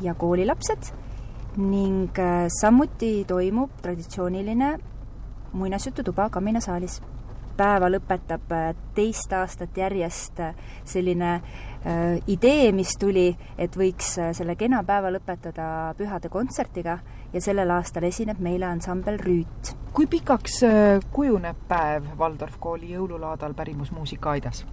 ja 0.00 0.14
koolilapsed. 0.14 0.92
Ning 1.60 2.18
äh, 2.18 2.46
samuti 2.60 3.24
toimub 3.28 3.80
traditsiooniline 3.82 4.76
muinasjututuba 5.52 6.30
kaminasaalis. 6.30 7.00
päeva 7.60 7.90
lõpetab 7.90 8.52
teist 8.96 9.32
aastat 9.36 9.76
järjest 9.76 10.38
selline 10.88 11.32
äh, 11.34 12.16
idee, 12.26 12.70
mis 12.72 12.94
tuli, 12.96 13.36
et 13.58 13.76
võiks 13.76 14.14
selle 14.32 14.54
kena 14.56 14.80
päeva 14.84 15.10
lõpetada 15.12 15.66
pühade 15.98 16.30
kontsertiga 16.32 16.98
ja 17.32 17.40
sellel 17.40 17.70
aastal 17.70 18.06
esineb 18.08 18.40
meile 18.42 18.66
ansambel 18.66 19.18
Rüüt. 19.22 19.74
kui 19.92 20.06
pikaks 20.06 20.62
äh, 20.66 21.00
kujuneb 21.12 21.56
päev 21.68 22.12
Waldorf 22.18 22.58
kooli 22.60 22.92
jõululaadal 22.94 23.54
pärimusmuusika 23.54 24.30
aidas? 24.30 24.64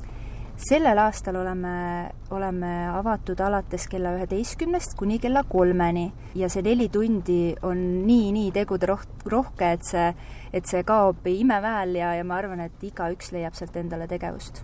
sellel 0.58 0.98
aastal 0.98 1.36
oleme, 1.38 2.10
oleme 2.34 2.72
avatud 2.89 3.39
alates 3.46 3.86
kella 3.88 4.15
üheteistkümnest 4.17 4.96
kuni 4.98 5.20
kella 5.22 5.43
kolmeni 5.46 6.08
ja 6.36 6.50
see 6.50 6.65
neli 6.65 6.89
tundi 6.89 7.54
on 7.62 7.84
nii-nii 8.08 8.52
tegude 8.56 8.89
roh-, 8.89 9.06
rohke, 9.30 9.72
et 9.78 9.86
see, 9.86 10.08
et 10.54 10.65
see 10.65 10.82
kaob 10.88 11.28
imeväel 11.30 11.93
ja, 12.00 12.15
ja 12.17 12.26
ma 12.26 12.39
arvan, 12.41 12.65
et 12.65 12.89
igaüks 12.89 13.32
leiab 13.36 13.58
sealt 13.58 13.78
endale 13.78 14.10
tegevust. 14.10 14.63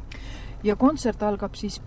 ja 0.63 0.75
kontsert 0.75 1.21
algab 1.23 1.53
siis 1.59 1.77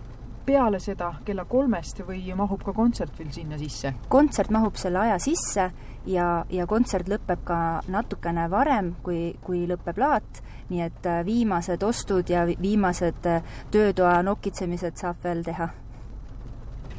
peale 0.47 0.79
seda 0.79 1.11
kella 1.27 1.43
kolmest 1.45 2.01
või 2.07 2.21
mahub 2.35 2.63
ka 2.63 2.73
kontsert 2.73 3.17
veel 3.19 3.31
sinna 3.35 3.59
sisse? 3.59 3.93
kontsert 4.09 4.51
mahub 4.55 4.79
selle 4.79 5.01
aja 5.03 5.17
sisse 5.19 5.69
ja, 6.07 6.27
ja 6.49 6.67
kontsert 6.67 7.09
lõpeb 7.11 7.43
ka 7.47 7.59
natukene 7.91 8.47
varem, 8.51 8.93
kui, 9.03 9.33
kui 9.43 9.65
lõpeb 9.67 9.99
laat, 9.99 10.41
nii 10.71 10.85
et 10.85 11.09
äh, 11.09 11.23
viimased 11.27 11.83
ostud 11.83 12.31
ja 12.31 12.45
viimased 12.47 13.27
äh, 13.27 13.59
töötoa 13.71 14.21
nokitsemised 14.23 14.99
saab 14.99 15.19
veel 15.23 15.43
teha 15.47 15.69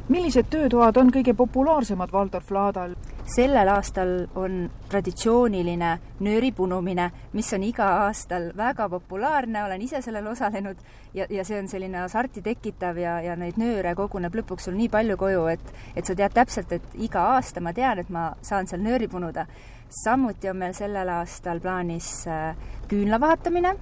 millised 0.09 0.49
töötoad 0.49 0.97
on 0.97 1.11
kõige 1.13 1.35
populaarsemad 1.37 2.11
Waldorf 2.13 2.51
laadal? 2.51 2.95
sellel 3.29 3.69
aastal 3.69 4.11
on 4.41 4.63
traditsiooniline 4.89 5.89
nööripunumine, 6.25 7.11
mis 7.37 7.51
on 7.53 7.61
iga 7.61 7.85
aastal 8.07 8.47
väga 8.57 8.87
populaarne, 8.89 9.61
olen 9.67 9.83
ise 9.85 10.01
sellel 10.01 10.31
osalenud 10.31 10.81
ja, 11.13 11.27
ja 11.29 11.45
see 11.45 11.59
on 11.61 11.69
selline 11.69 11.99
hasarti 12.01 12.41
tekitav 12.41 12.97
ja, 12.97 13.19
ja 13.21 13.35
neid 13.37 13.59
nööre 13.61 13.93
koguneb 13.95 14.33
lõpuks 14.39 14.65
sul 14.65 14.79
nii 14.79 14.89
palju 14.89 15.17
koju, 15.21 15.45
et, 15.53 15.69
et 15.93 16.09
sa 16.09 16.17
tead 16.17 16.33
täpselt, 16.33 16.73
et 16.73 16.97
iga 16.97 17.27
aasta 17.35 17.61
ma 17.61 17.75
tean, 17.77 18.01
et 18.01 18.09
ma 18.09 18.31
saan 18.41 18.65
seal 18.65 18.81
nööri 18.81 19.07
punuda. 19.07 19.45
samuti 19.89 20.49
on 20.49 20.57
meil 20.57 20.73
sellel 20.73 21.09
aastal 21.19 21.61
plaanis 21.61 22.25
äh, 22.27 22.57
küünla 22.89 23.21
vahetamine, 23.21 23.75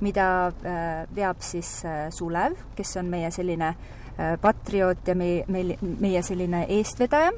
mida 0.00 0.48
äh, 0.48 1.04
veab 1.16 1.44
siis 1.44 1.84
äh, 1.84 2.08
Sulev, 2.10 2.56
kes 2.76 2.96
on 2.96 3.12
meie 3.12 3.30
selline 3.30 3.74
Äh, 3.76 4.04
patrioot 4.40 5.08
ja 5.08 5.14
meie, 5.14 5.44
meil, 5.52 5.74
meie 6.00 6.22
selline 6.24 6.62
eestvedaja 6.78 7.34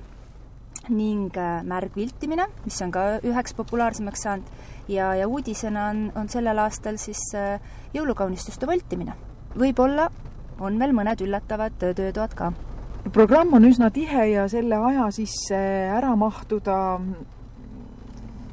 ning 0.88 1.36
äh, 1.36 1.62
märgviltimine, 1.66 2.48
mis 2.64 2.78
on 2.84 2.92
ka 2.92 3.04
üheks 3.26 3.54
populaarsemaks 3.58 4.24
saanud 4.24 4.48
ja, 4.88 5.12
ja 5.18 5.28
uudisena 5.28 5.88
on, 5.92 6.04
on 6.16 6.28
sellel 6.32 6.58
aastal 6.62 6.98
siis 7.00 7.20
äh, 7.36 7.60
jõulukaunistuste 7.94 8.66
voltimine. 8.66 9.16
võib-olla 9.58 10.08
on 10.60 10.78
veel 10.78 10.94
mõned 10.96 11.22
üllatavad 11.24 11.76
töötoad 11.78 12.34
ka. 12.34 12.52
programm 13.12 13.54
on 13.54 13.68
üsna 13.68 13.90
tihe 13.90 14.28
ja 14.32 14.48
selle 14.48 14.76
aja 14.90 15.10
sisse 15.12 15.58
ära 15.96 16.14
mahtuda 16.16 16.78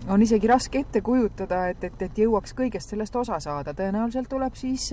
on 0.06 0.22
isegi 0.22 0.48
raske 0.48 0.80
ette 0.80 1.02
kujutada, 1.02 1.68
et, 1.70 1.84
et, 1.84 2.02
et 2.02 2.20
jõuaks 2.26 2.54
kõigest 2.54 2.90
sellest 2.90 3.16
osa 3.16 3.40
saada. 3.40 3.74
tõenäoliselt 3.74 4.30
tuleb 4.30 4.56
siis 4.56 4.92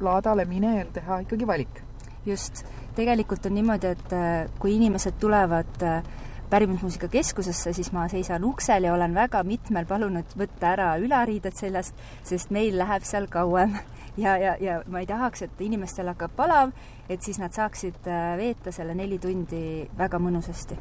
laadale 0.00 0.44
minejal 0.44 0.90
teha 0.92 1.22
ikkagi 1.26 1.46
valik 1.46 1.89
just, 2.26 2.64
tegelikult 2.96 3.46
on 3.46 3.54
niimoodi, 3.54 3.94
et 3.94 4.12
äh, 4.16 4.50
kui 4.58 4.74
inimesed 4.76 5.16
tulevad 5.20 5.82
äh, 5.86 6.02
pärimusmuusika 6.50 7.08
keskusesse, 7.08 7.72
siis 7.72 7.92
ma 7.92 8.08
seisan 8.10 8.44
uksel 8.44 8.84
ja 8.84 8.94
olen 8.94 9.14
väga 9.14 9.42
mitmel 9.46 9.86
palunud 9.86 10.36
võtta 10.38 10.72
ära 10.74 10.90
ülariided 10.98 11.54
seljast, 11.56 11.98
sest 12.26 12.50
meil 12.50 12.78
läheb 12.78 13.06
seal 13.06 13.28
kauem. 13.30 13.76
ja, 14.24 14.36
ja, 14.36 14.56
ja 14.60 14.80
ma 14.90 15.04
ei 15.04 15.10
tahaks, 15.10 15.46
et 15.46 15.60
inimestel 15.62 16.10
hakkab 16.10 16.34
palav, 16.36 16.72
et 17.08 17.22
siis 17.22 17.38
nad 17.42 17.54
saaksid 17.54 18.08
äh, 18.10 18.32
veeta 18.40 18.74
selle 18.74 18.96
neli 18.98 19.20
tundi 19.22 19.86
väga 19.98 20.22
mõnusasti 20.22 20.78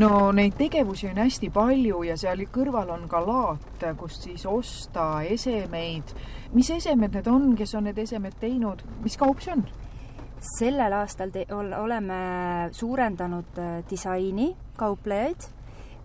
no 0.00 0.32
neid 0.32 0.56
tegevusi 0.56 1.08
on 1.10 1.20
hästi 1.20 1.50
palju 1.52 2.02
ja 2.06 2.16
seal 2.20 2.40
kõrval 2.52 2.90
on 2.94 3.04
ka 3.10 3.20
laat, 3.24 3.84
kust 4.00 4.26
siis 4.28 4.46
osta 4.48 5.22
esemeid. 5.28 6.14
mis 6.52 6.70
esemed 6.70 7.14
need 7.14 7.28
on, 7.28 7.54
kes 7.56 7.74
on 7.74 7.84
need 7.88 7.98
esemed 7.98 8.36
teinud, 8.40 8.82
mis 9.04 9.16
kaup 9.20 9.40
see 9.44 9.52
on? 9.52 9.66
Sellel 10.42 10.92
aastal 10.96 11.30
te-, 11.32 11.46
oleme 11.54 12.18
suurendanud 12.74 13.58
äh, 13.58 13.74
disaini 13.90 14.52
kauplejaid 14.78 15.48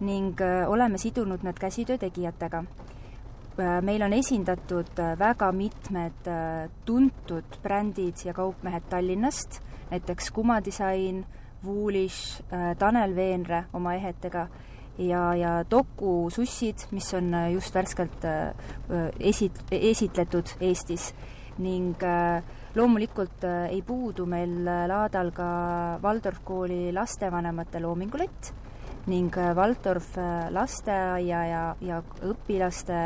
ning 0.05 0.37
äh, 0.41 0.67
oleme 0.69 0.99
sidunud 1.01 1.43
need 1.43 1.57
käsitöö 1.59 1.97
tegijatega. 1.97 2.63
Äh, 3.57 3.79
meil 3.81 4.05
on 4.05 4.13
esindatud 4.13 5.01
väga 5.19 5.51
mitmed 5.51 6.29
tuntud 6.85 7.59
brändid 7.63 8.25
ja 8.25 8.33
kaupmehed 8.33 8.89
Tallinnast, 8.89 9.59
näiteks 9.91 10.31
Kuma 10.31 10.61
Disain, 10.65 11.25
Woolish, 11.65 12.43
Tanel 12.77 13.15
Veenre 13.15 13.63
oma 13.73 13.95
ehetega 13.97 14.47
ja, 14.97 15.23
ja 15.35 15.53
Doku 15.71 16.29
sussid, 16.29 16.85
mis 16.91 17.09
on 17.17 17.33
just 17.51 17.73
värskelt 17.75 18.27
esi-, 19.19 19.51
esitletud 19.71 20.53
Eestis 20.61 21.09
ning 21.57 21.97
äh, 22.05 22.43
loomulikult 22.75 23.43
äh, 23.43 23.71
ei 23.71 23.81
puudu 23.81 24.25
meil 24.25 24.67
äh, 24.67 24.85
laadal 24.89 25.31
ka 25.35 25.49
Waldorf 26.03 26.41
kooli 26.45 26.91
lastevanemate 26.93 27.79
loomingulett 27.81 28.51
ning 29.07 29.31
äh, 29.39 29.53
Waldorf 29.55 30.17
lasteaia 30.51 31.43
ja, 31.47 31.61
ja 31.81 32.01
õpilaste, 32.27 32.97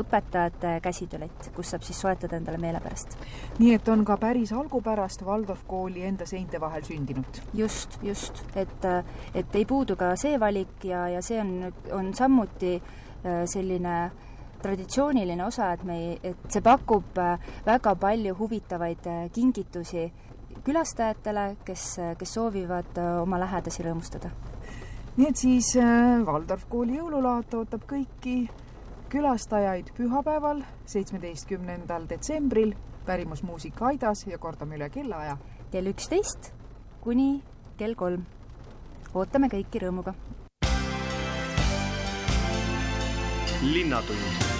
õpetajate 0.00 0.74
käsitöölett, 0.82 1.50
kus 1.54 1.70
saab 1.70 1.86
siis 1.86 2.00
soetada 2.02 2.36
endale 2.40 2.58
meelepärast. 2.58 3.16
nii 3.60 3.76
et 3.76 3.88
on 3.88 4.04
ka 4.04 4.18
päris 4.20 4.52
algupärast 4.52 5.22
Waldorf 5.26 5.62
kooli 5.70 6.02
enda 6.08 6.26
seinte 6.26 6.60
vahel 6.60 6.82
sündinud? 6.84 7.40
just, 7.54 7.98
just, 8.02 8.44
et, 8.56 8.90
et 9.34 9.54
ei 9.54 9.64
puudu 9.64 9.96
ka 9.96 10.14
see 10.20 10.40
valik 10.40 10.84
ja, 10.90 11.06
ja 11.14 11.22
see 11.22 11.40
on, 11.40 11.72
on 11.92 12.14
samuti 12.14 12.76
selline 13.24 13.96
äh, 14.04 14.33
traditsiooniline 14.64 15.44
osa, 15.44 15.72
et 15.74 15.84
me 15.84 15.98
ei, 15.98 16.14
et 16.32 16.48
see 16.52 16.62
pakub 16.64 17.18
äh, 17.20 17.38
väga 17.66 17.94
palju 18.00 18.34
huvitavaid 18.38 19.06
äh, 19.10 19.22
kingitusi 19.34 20.08
külastajatele, 20.64 21.46
kes, 21.66 21.86
äh, 22.00 22.14
kes 22.18 22.34
soovivad 22.38 22.98
oma 23.22 23.40
lähedasi 23.42 23.84
rõõmustada. 23.84 24.32
nii 25.16 25.28
et 25.30 25.38
siis 25.38 25.68
Waldorf 26.26 26.64
kooli 26.68 26.96
jõululaat 26.98 27.52
ootab 27.54 27.84
kõiki 27.86 28.48
külastajaid 29.12 29.92
pühapäeval, 29.94 30.64
seitsmeteistkümnendal 30.90 32.08
detsembril 32.10 32.74
pärimusmuusika 33.06 33.92
Aidas 33.92 34.26
ja 34.26 34.38
kordame 34.38 34.76
üle 34.76 34.88
kellaaja. 34.90 35.36
kell 35.70 35.86
üksteist 35.86 36.52
kuni 37.00 37.42
kell 37.76 37.94
kolm. 37.94 38.24
ootame 39.14 39.48
kõiki 39.52 39.84
rõõmuga. 39.84 40.14
linnatund 43.64 44.53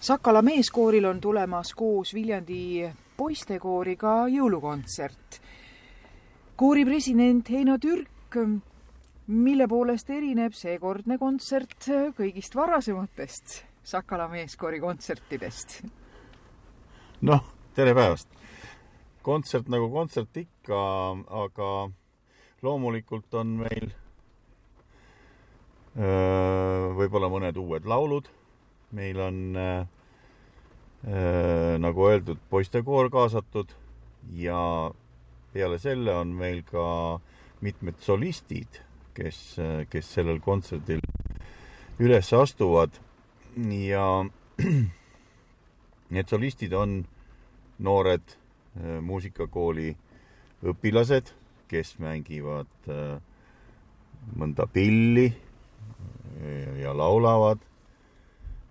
Sakala 0.00 0.40
meeskooril 0.42 1.04
on 1.04 1.18
tulemas 1.20 1.74
koos 1.76 2.14
Viljandi 2.16 2.88
poistekooriga 3.16 4.30
jõulukontsert. 4.32 5.40
koori 6.56 6.84
president 6.88 7.50
Heino 7.50 7.76
Türk, 7.78 8.38
mille 9.26 9.66
poolest 9.68 10.10
erineb 10.10 10.56
seekordne 10.56 11.18
kontsert 11.18 11.90
kõigist 12.16 12.56
varasematest 12.56 13.60
Sakala 13.84 14.28
meeskoori 14.28 14.80
kontsertidest? 14.80 15.82
noh, 17.20 17.44
tere 17.74 17.94
päevast! 17.94 18.28
kontsert 19.22 19.68
nagu 19.68 19.92
kontsert 19.92 20.36
ikka, 20.36 20.80
aga 21.44 21.90
loomulikult 22.62 23.34
on 23.34 23.56
meil 23.66 23.92
võib-olla 26.96 27.28
mõned 27.28 27.56
uued 27.60 27.84
laulud 27.84 28.39
meil 28.96 29.20
on 29.20 29.56
äh, 29.56 29.86
äh, 31.06 31.78
nagu 31.78 32.08
öeldud, 32.08 32.38
poistekoor 32.50 33.10
kaasatud 33.10 33.72
ja 34.36 34.90
peale 35.52 35.78
selle 35.78 36.14
on 36.14 36.34
meil 36.36 36.62
ka 36.66 37.20
mitmed 37.60 37.98
solistid, 38.00 38.80
kes, 39.14 39.58
kes 39.90 40.14
sellel 40.14 40.40
kontserdil 40.40 41.02
üles 42.00 42.32
astuvad. 42.32 42.94
Ja 43.56 44.24
need 46.14 46.30
solistid 46.30 46.72
on 46.72 47.02
noored 47.80 48.24
äh, 48.30 49.00
muusikakooli 49.04 49.94
õpilased, 50.70 51.32
kes 51.70 51.96
mängivad 52.02 52.70
äh, 52.90 53.18
mõnda 54.36 54.66
pilli 54.70 55.30
ja 56.80 56.92
laulavad. 56.96 57.60
Äh, 57.60 57.69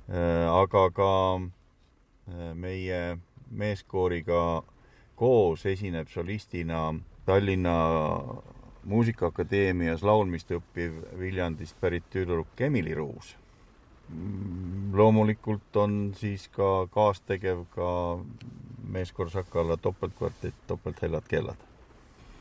aga 0.09 0.89
ka 0.89 1.11
äh, 1.37 2.53
meie 2.55 3.17
meeskooriga 3.51 4.63
koos 5.15 5.65
esineb 5.65 6.07
solistina 6.09 6.95
Tallinna 7.25 7.75
Muusikaakadeemias 8.89 10.01
laulmist 10.03 10.49
õppiv 10.55 10.95
Viljandist 11.19 11.75
pärit 11.81 12.07
tüdruk 12.09 12.61
Emily 12.61 12.93
Ruus. 12.95 13.35
Mm, 14.09 14.95
loomulikult 14.97 15.75
on 15.77 15.97
siis 16.17 16.47
ka 16.47 16.87
kaastegev 16.89 17.65
ka 17.75 17.89
meeskoor 18.89 19.29
Sakala 19.29 19.77
topeltkvartett 19.77 20.55
Topelthellad 20.67 21.27
kellad. 21.27 21.57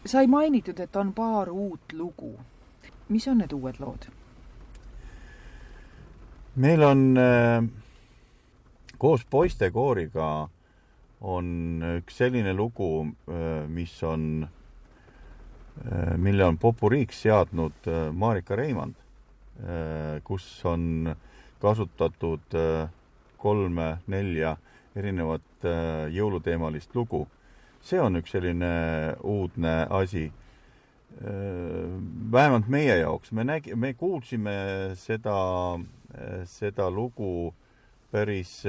sai 0.06 0.26
mainitud, 0.26 0.78
et 0.80 0.96
on 0.96 1.12
paar 1.12 1.50
uut 1.50 1.92
lugu. 1.92 2.38
mis 3.08 3.28
on 3.28 3.38
need 3.38 3.52
uued 3.52 3.76
lood? 3.78 4.08
Meil 6.58 6.82
on 6.82 7.16
äh, 7.16 7.62
koos 8.98 9.24
poistekooriga 9.30 10.48
on 11.20 11.82
üks 11.98 12.18
selline 12.18 12.54
lugu, 12.54 13.06
äh, 13.30 13.66
mis 13.70 13.94
on, 14.02 14.48
äh, 15.84 16.16
mille 16.16 16.44
on 16.44 16.58
popuriiks 16.58 17.22
seadnud 17.26 17.90
Marika 18.12 18.56
Reimand, 18.58 18.94
kus 20.22 20.44
on 20.70 21.08
kasutatud 21.58 22.54
kolme-nelja 23.42 24.52
erinevat 24.94 25.66
jõuluteemalist 26.14 26.94
lugu. 26.94 27.24
see 27.82 27.98
on 27.98 28.20
üks 28.20 28.30
selline 28.30 28.70
uudne 29.22 29.86
asi. 29.90 30.30
vähemalt 32.30 32.68
meie 32.68 33.00
jaoks, 33.00 33.32
me 33.32 33.42
nägi-, 33.42 33.74
me 33.74 33.94
kuulsime 33.94 34.54
seda, 34.94 35.34
seda 36.48 36.88
lugu 36.90 37.52
päris 38.10 38.62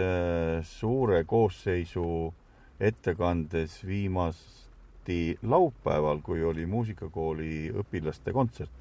suure 0.67 1.23
koosseisu 1.23 2.33
ettekandes 2.79 3.85
viimasti 3.87 5.37
laupäeval, 5.43 6.19
kui 6.23 6.43
oli 6.43 6.65
muusikakooli 6.65 7.71
õpilaste 7.83 8.33
kontsert. 8.33 8.71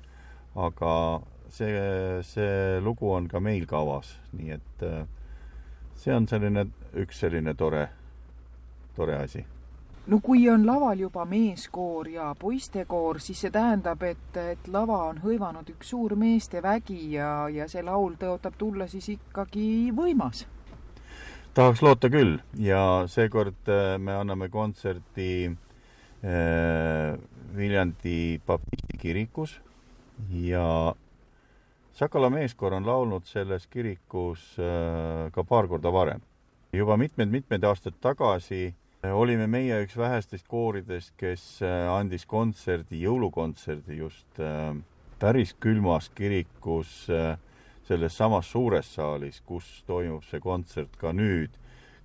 aga 0.57 1.21
see, 1.49 2.23
see 2.27 2.81
lugu 2.83 3.13
on 3.13 3.29
ka 3.29 3.41
meil 3.41 3.67
kavas, 3.67 4.11
nii 4.33 4.57
et 4.57 4.83
äh, 4.83 5.05
see 5.95 6.15
on 6.15 6.27
selline, 6.29 6.67
üks 6.99 7.21
selline 7.23 7.55
tore, 7.55 7.85
tore 8.97 9.21
asi 9.23 9.45
no 10.09 10.21
kui 10.25 10.49
on 10.49 10.67
laval 10.67 10.99
juba 10.99 11.25
meeskoor 11.29 12.09
ja 12.09 12.29
poistekoor, 12.39 13.21
siis 13.21 13.43
see 13.45 13.53
tähendab, 13.53 14.03
et, 14.09 14.37
et 14.41 14.69
lava 14.73 15.03
on 15.11 15.21
hõivanud 15.25 15.69
üks 15.75 15.93
suur 15.93 16.15
meestevägi 16.19 17.01
ja, 17.17 17.33
ja 17.53 17.69
see 17.69 17.85
laul 17.85 18.17
tõotab 18.21 18.57
tulla 18.59 18.89
siis 18.89 19.11
ikkagi 19.19 19.93
võimas. 19.97 20.47
tahaks 21.55 21.83
loota 21.83 22.11
küll 22.13 22.39
ja 22.63 23.05
seekord 23.09 23.69
äh, 23.69 23.97
me 23.99 24.17
anname 24.17 24.49
kontserti 24.49 25.49
äh, 25.49 27.19
Viljandi 27.57 28.41
papisti 28.47 28.99
kirikus 29.01 29.61
ja 30.31 30.95
Sakala 31.99 32.29
meeskoor 32.31 32.77
on 32.77 32.87
laulnud 32.87 33.25
selles 33.27 33.67
kirikus 33.67 34.55
äh, 34.63 35.29
ka 35.33 35.45
paar 35.45 35.69
korda 35.69 35.93
varem. 35.93 36.21
juba 36.73 36.97
mitmed-mitmed 36.97 37.65
aastad 37.65 37.97
tagasi 38.01 38.67
äh, 38.67 38.88
olime 39.03 39.47
meie 39.47 39.83
üks 39.85 39.97
vähestest 39.99 40.49
kooridest, 40.51 41.13
kes 41.21 41.63
äh, 41.63 41.87
andis 41.93 42.27
kontserdi, 42.27 43.03
jõulukontserdi 43.05 44.01
just 44.01 44.41
päris 45.19 45.55
külmas 45.61 46.11
kirikus 46.15 47.07
selles 47.89 48.17
samas 48.17 48.51
suures 48.53 48.91
saalis, 48.95 49.41
kus 49.47 49.67
toimub 49.87 50.23
see 50.29 50.39
kontsert 50.43 50.95
ka 51.01 51.11
nüüd, 51.17 51.55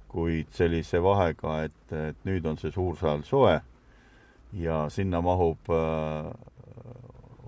kuid 0.10 0.50
sellise 0.54 1.02
vahega, 1.04 1.60
et, 1.68 1.94
et 1.94 2.26
nüüd 2.26 2.46
on 2.50 2.58
see 2.58 2.72
suur 2.74 2.98
saal 2.98 3.22
soe 3.28 3.60
ja 4.58 4.80
sinna 4.94 5.22
mahub 5.22 5.70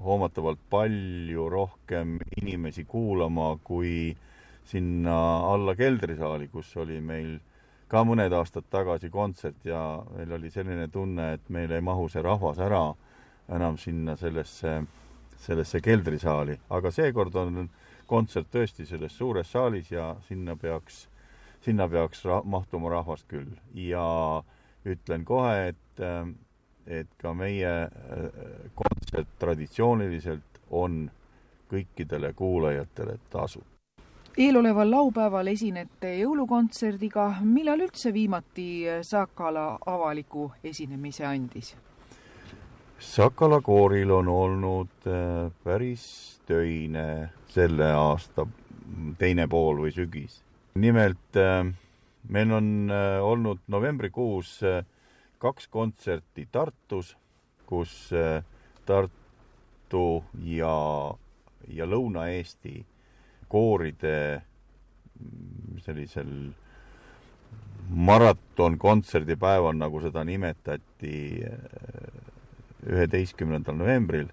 hoomatavalt 0.06 0.62
palju 0.70 1.50
rohkem 1.50 2.20
inimesi 2.42 2.86
kuulama 2.86 3.56
kui 3.64 4.16
sinna 4.66 5.18
alla 5.54 5.76
keldrisaali, 5.78 6.48
kus 6.54 6.76
oli 6.82 7.00
meil 7.02 7.38
ka 7.88 8.04
mõned 8.04 8.34
aastad 8.34 8.66
tagasi 8.72 9.10
kontsert 9.14 9.66
ja 9.66 9.80
meil 10.16 10.32
oli 10.38 10.52
selline 10.52 10.88
tunne, 10.92 11.34
et 11.38 11.50
meil 11.50 11.72
ei 11.72 11.82
mahu 11.82 12.08
see 12.10 12.24
rahvas 12.26 12.60
ära 12.60 12.88
enam 13.56 13.78
sinna 13.78 14.16
sellesse, 14.18 14.80
sellesse 15.46 15.82
keldrisaali, 15.86 16.58
aga 16.74 16.92
seekord 16.92 17.36
on 17.38 17.70
kontsert 18.10 18.50
tõesti 18.54 18.86
selles 18.90 19.14
suures 19.18 19.52
saalis 19.52 19.92
ja 19.92 20.16
sinna 20.28 20.56
peaks, 20.56 21.06
sinna 21.66 21.88
peaks 21.90 22.26
ra 22.26 22.42
mahtuma 22.44 22.90
rahvast 22.94 23.28
küll. 23.30 23.54
ja 23.74 24.42
ütlen 24.86 25.26
kohe, 25.26 25.70
et 25.70 26.04
et 26.86 27.10
ka 27.18 27.34
meie 27.34 27.72
kontsert 28.78 29.32
traditsiooniliselt 29.42 30.60
on 30.70 31.06
kõikidele 31.72 32.34
kuulajatele 32.38 33.18
tasuta. 33.30 33.75
Eeloleval 34.38 34.92
laupäeval 34.92 35.48
esinete 35.48 36.12
jõulukontserdiga, 36.20 37.28
millal 37.44 37.86
üldse 37.86 38.12
viimati 38.14 38.68
Sakala 39.02 39.78
avaliku 39.88 40.50
esinemise 40.64 41.26
andis? 41.28 41.76
Sakala 43.00 43.62
kooril 43.62 44.12
on 44.12 44.28
olnud 44.32 45.08
äh, 45.08 45.52
päris 45.64 46.06
töine 46.48 47.30
selle 47.52 47.92
aasta 47.94 48.46
teine 49.20 49.48
pool 49.48 49.86
või 49.86 49.92
sügis. 49.96 50.42
nimelt 50.76 51.40
äh, 51.40 51.64
meil 52.30 52.52
on 52.52 52.92
olnud 53.22 53.60
novembrikuus 53.68 54.60
kaks 55.40 55.68
kontserti 55.68 56.48
Tartus, 56.52 57.16
kus 57.66 58.10
äh, 58.14 58.44
Tartu 58.86 60.24
ja, 60.44 60.76
ja 61.68 61.86
Lõuna-Eesti 61.86 62.84
kooride 63.56 64.16
mm, 65.16 65.80
sellisel 65.86 66.32
maratonkontserdipäeval, 67.90 69.76
nagu 69.78 70.02
seda 70.02 70.24
nimetati, 70.26 71.44
äh, 71.46 71.56
üheteistkümnendal 72.86 73.78
novembril, 73.78 74.28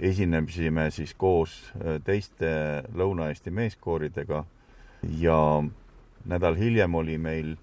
esinesime 0.00 0.88
siis 0.94 1.14
koos 1.16 1.56
äh, 1.76 1.98
teiste 2.04 2.84
Lõuna-Eesti 2.96 3.52
meeskooridega 3.54 4.44
ja 5.20 5.38
nädal 6.24 6.58
hiljem 6.60 6.94
oli 6.94 7.18
meil 7.18 7.54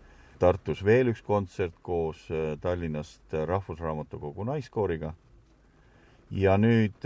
Tartus 0.42 0.80
veel 0.82 1.12
üks 1.12 1.22
kontsert 1.22 1.76
koos 1.86 2.24
äh, 2.34 2.56
Tallinnast 2.62 3.34
Rahvusraamatukogu 3.34 4.44
naiskooriga. 4.44 5.14
ja 6.32 6.54
nüüd 6.58 7.04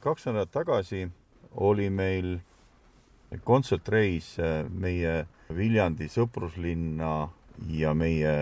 kaks 0.00 0.26
nädalat 0.26 0.50
tagasi 0.54 1.08
oli 1.58 1.88
meil 1.90 2.36
kontsertreis 3.44 4.34
äh, 4.38 4.64
meie 4.70 5.26
Viljandi 5.52 6.08
sõpruslinna 6.08 7.28
ja 7.68 7.92
meie 7.94 8.34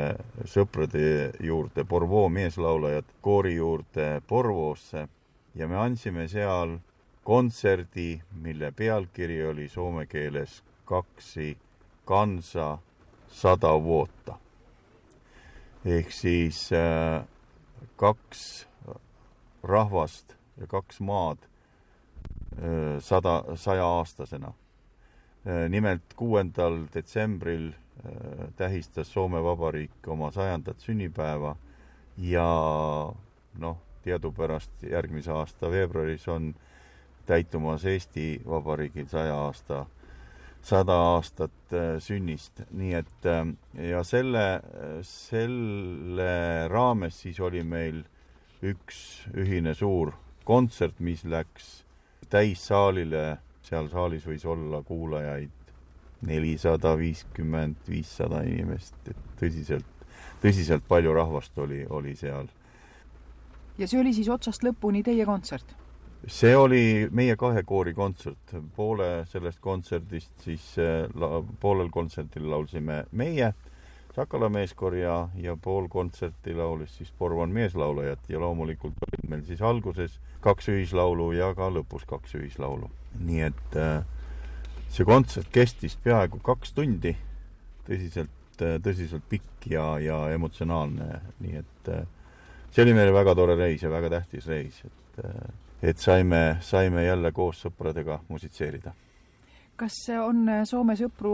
sõprade 0.48 1.32
juurde, 1.42 1.84
Porvoo 1.84 2.28
meeslaulajad 2.28 3.08
koori 3.20 3.56
juurde 3.56 4.20
Porvoosse 4.26 5.08
ja 5.54 5.68
me 5.68 5.76
andsime 5.76 6.28
seal 6.28 6.78
kontserdi, 7.24 8.20
mille 8.42 8.72
pealkiri 8.72 9.44
oli 9.46 9.68
soome 9.68 10.06
keeles 10.06 10.62
Kaksi 10.84 11.56
kansa 12.04 12.78
sada 13.28 13.82
vuotta. 13.82 14.38
ehk 15.84 16.10
siis 16.12 16.72
äh, 16.72 17.24
kaks 17.96 18.66
rahvast 19.62 20.34
ja 20.60 20.66
kaks 20.66 21.00
maad 21.00 21.38
äh, 21.38 22.98
sada, 23.00 23.44
sajaaastasena. 23.54 24.52
Nimelt 25.44 26.14
kuuendal 26.16 26.82
detsembril 26.94 27.70
äh, 27.70 28.48
tähistas 28.56 29.12
Soome 29.12 29.42
Vabariik 29.42 30.08
oma 30.08 30.30
sajandat 30.30 30.80
sünnipäeva 30.80 31.56
ja 32.18 32.48
noh, 33.58 33.78
teadupärast 34.04 34.84
järgmise 34.90 35.32
aasta 35.32 35.70
veebruaris 35.70 36.28
on 36.28 36.54
täitumas 37.26 37.84
Eesti 37.84 38.42
Vabariigil 38.46 39.08
saja 39.08 39.36
aasta 39.36 39.86
sada 40.62 40.96
aastat 41.14 41.72
äh, 41.72 41.96
sünnist, 41.98 42.60
nii 42.70 42.94
et 43.00 43.26
äh, 43.26 43.44
ja 43.88 44.04
selle, 44.04 44.46
selle 45.02 46.32
raames 46.68 47.22
siis 47.24 47.40
oli 47.40 47.64
meil 47.64 48.04
üks 48.60 49.24
ühine 49.32 49.72
suur 49.74 50.12
kontsert, 50.44 51.00
mis 51.00 51.24
läks 51.24 51.80
täissaalile, 52.30 53.38
seal 53.70 53.88
saalis 53.92 54.26
võis 54.26 54.44
olla 54.46 54.82
kuulajaid 54.86 55.56
nelisada 56.26 56.96
viiskümmend, 56.98 57.76
viissada 57.88 58.42
inimest, 58.44 58.96
et 59.08 59.20
tõsiselt, 59.40 60.06
tõsiselt 60.42 60.84
palju 60.88 61.14
rahvast 61.16 61.58
oli, 61.58 61.84
oli 61.88 62.16
seal. 62.16 62.50
ja 63.78 63.88
see 63.88 64.00
oli 64.00 64.12
siis 64.12 64.28
otsast 64.28 64.64
lõpuni 64.66 65.02
teie 65.06 65.24
kontsert? 65.24 65.76
see 66.28 66.52
oli 66.56 67.08
meie 67.16 67.36
kahe 67.40 67.62
koori 67.64 67.94
kontsert, 67.96 68.54
poole 68.76 69.24
sellest 69.30 69.60
kontserdist 69.64 70.44
siis 70.44 70.74
la, 71.14 71.40
poolel 71.60 71.88
kontserdil 71.90 72.50
laulsime 72.50 73.04
meie, 73.12 73.54
Sakala 74.10 74.48
meeskoor 74.50 74.94
ja, 74.98 75.28
ja 75.38 75.54
pool 75.56 75.86
kontserti 75.88 76.54
laulis 76.54 76.96
siis 76.98 77.12
Porvan 77.18 77.52
meeslaulajat 77.54 78.26
ja 78.28 78.40
loomulikult 78.42 78.98
olid 79.06 79.28
meil 79.30 79.44
siis 79.46 79.62
alguses 79.62 80.18
kaks 80.42 80.68
ühislaulu 80.72 81.30
ja 81.38 81.52
ka 81.54 81.68
lõpus 81.70 82.02
kaks 82.10 82.34
ühislaulu. 82.34 82.90
Nii 83.18 83.42
et 83.48 83.76
äh, 83.78 84.04
see 84.90 85.06
kontsert 85.08 85.50
kestis 85.54 85.96
peaaegu 86.04 86.40
kaks 86.44 86.74
tundi, 86.76 87.12
tõsiselt, 87.88 88.62
äh, 88.62 88.78
tõsiselt 88.82 89.26
pikk 89.30 89.70
ja, 89.72 89.86
ja 90.02 90.20
emotsionaalne, 90.34 91.20
nii 91.42 91.60
et 91.62 91.92
äh, 91.92 92.06
see 92.70 92.84
oli 92.86 92.94
meile 92.96 93.14
väga 93.14 93.34
tore 93.38 93.58
reis 93.58 93.82
ja 93.84 93.92
väga 93.92 94.12
tähtis 94.18 94.48
reis, 94.50 94.80
et 94.84 94.96
et 95.82 95.98
saime, 96.00 96.58
saime 96.64 97.02
jälle 97.04 97.32
koos 97.32 97.58
sõpradega 97.64 98.18
musitseerida. 98.28 98.92
kas 99.76 99.96
on 100.12 100.48
Soome 100.68 100.96
sõpru 100.96 101.32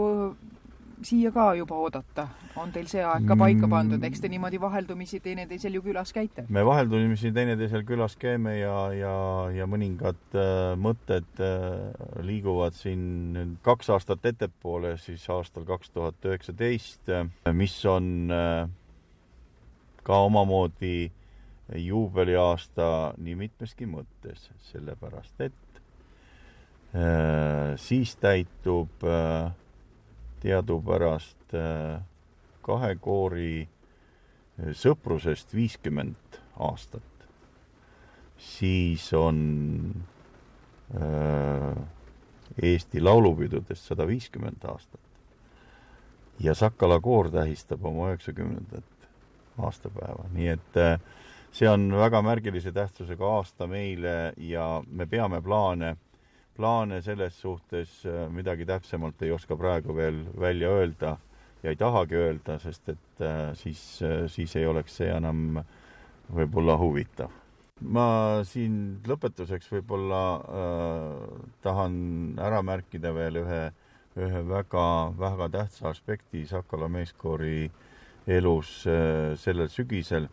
siia 1.05 1.31
ka 1.31 1.51
juba 1.57 1.75
oodata? 1.75 2.27
on 2.57 2.71
teil 2.73 2.87
see 2.89 3.03
aeg 3.05 3.27
ka 3.29 3.35
paika 3.37 3.69
pandud, 3.69 4.03
eks 4.03 4.23
te 4.23 4.29
niimoodi 4.31 4.59
vaheldumisi 4.61 5.19
teineteisel 5.23 5.77
ju 5.77 5.83
külas 5.85 6.13
käite? 6.15 6.47
me 6.49 6.63
vaheldumisi 6.65 7.31
teineteisel 7.35 7.83
külas 7.87 8.17
käime 8.19 8.57
ja, 8.59 8.77
ja, 8.97 9.17
ja 9.53 9.67
mõningad 9.69 10.37
äh, 10.37 10.73
mõtted 10.79 11.43
äh, 11.43 12.23
liiguvad 12.25 12.77
siin 12.77 13.57
kaks 13.65 13.91
aastat 13.93 14.25
ettepoole, 14.25 14.95
siis 15.01 15.27
aastal 15.33 15.67
kaks 15.69 15.93
tuhat 15.93 16.25
üheksateist, 16.25 17.05
äh, 17.13 17.29
mis 17.53 17.77
on 17.85 18.33
äh, 18.33 18.65
ka 20.07 20.23
omamoodi 20.25 21.11
juubeliaasta 21.75 23.13
nii 23.19 23.35
mitmeski 23.35 23.87
mõttes, 23.89 24.47
sellepärast 24.69 25.41
et 25.45 25.81
äh, 26.95 27.75
siis 27.81 28.15
täitub 28.21 29.03
äh, 29.03 29.51
teadupärast 30.39 31.53
äh, 31.53 32.01
kahe 32.65 32.95
koori 33.01 33.51
äh, 33.63 34.71
sõprusest 34.77 35.53
viiskümmend 35.55 36.39
aastat, 36.59 37.27
siis 38.37 39.09
on 39.17 39.37
äh, 40.95 41.75
Eesti 42.57 43.01
laulupidudest 43.03 43.91
sada 43.91 44.07
viiskümmend 44.09 44.63
aastat. 44.65 45.01
Ja 46.41 46.55
Sakala 46.57 46.99
koor 47.01 47.29
tähistab 47.33 47.85
oma 47.85 48.07
üheksakümnendat 48.11 49.07
aastapäeva, 49.61 50.25
nii 50.33 50.47
et 50.53 50.79
see 51.53 51.69
on 51.69 51.89
väga 51.97 52.21
märgilise 52.25 52.71
tähtsusega 52.73 53.29
aasta 53.39 53.67
meile 53.69 54.33
ja 54.37 54.67
me 54.89 55.05
peame 55.09 55.41
plaane 55.41 55.95
plaane 56.57 57.01
selles 57.05 57.39
suhtes 57.41 58.01
äh, 58.05 58.25
midagi 58.33 58.65
täpsemalt 58.65 59.21
ei 59.21 59.31
oska 59.31 59.55
praegu 59.55 59.95
veel 59.95 60.23
välja 60.39 60.69
öelda 60.79 61.17
ja 61.63 61.69
ei 61.69 61.75
tahagi 61.75 62.15
öelda, 62.15 62.59
sest 62.59 62.89
et 62.89 63.21
äh, 63.21 63.51
siis, 63.57 64.01
äh, 64.01 64.25
siis 64.31 64.55
ei 64.55 64.65
oleks 64.67 64.97
see 64.99 65.09
enam 65.13 65.61
võib-olla 66.33 66.77
huvitav. 66.77 67.31
ma 67.81 68.41
siin 68.43 68.99
lõpetuseks 69.07 69.69
võib-olla 69.71 70.21
äh, 70.37 71.43
tahan 71.61 71.97
ära 72.41 72.61
märkida 72.65 73.13
veel 73.13 73.43
ühe, 73.43 73.61
ühe 74.17 74.41
väga, 74.49 75.13
väga 75.19 75.49
tähtsa 75.49 75.89
aspekti 75.91 76.45
Sakala 76.49 76.89
meeskoori 76.89 77.69
elus 78.27 78.83
äh, 78.87 79.37
sellel 79.37 79.69
sügisel. 79.69 80.27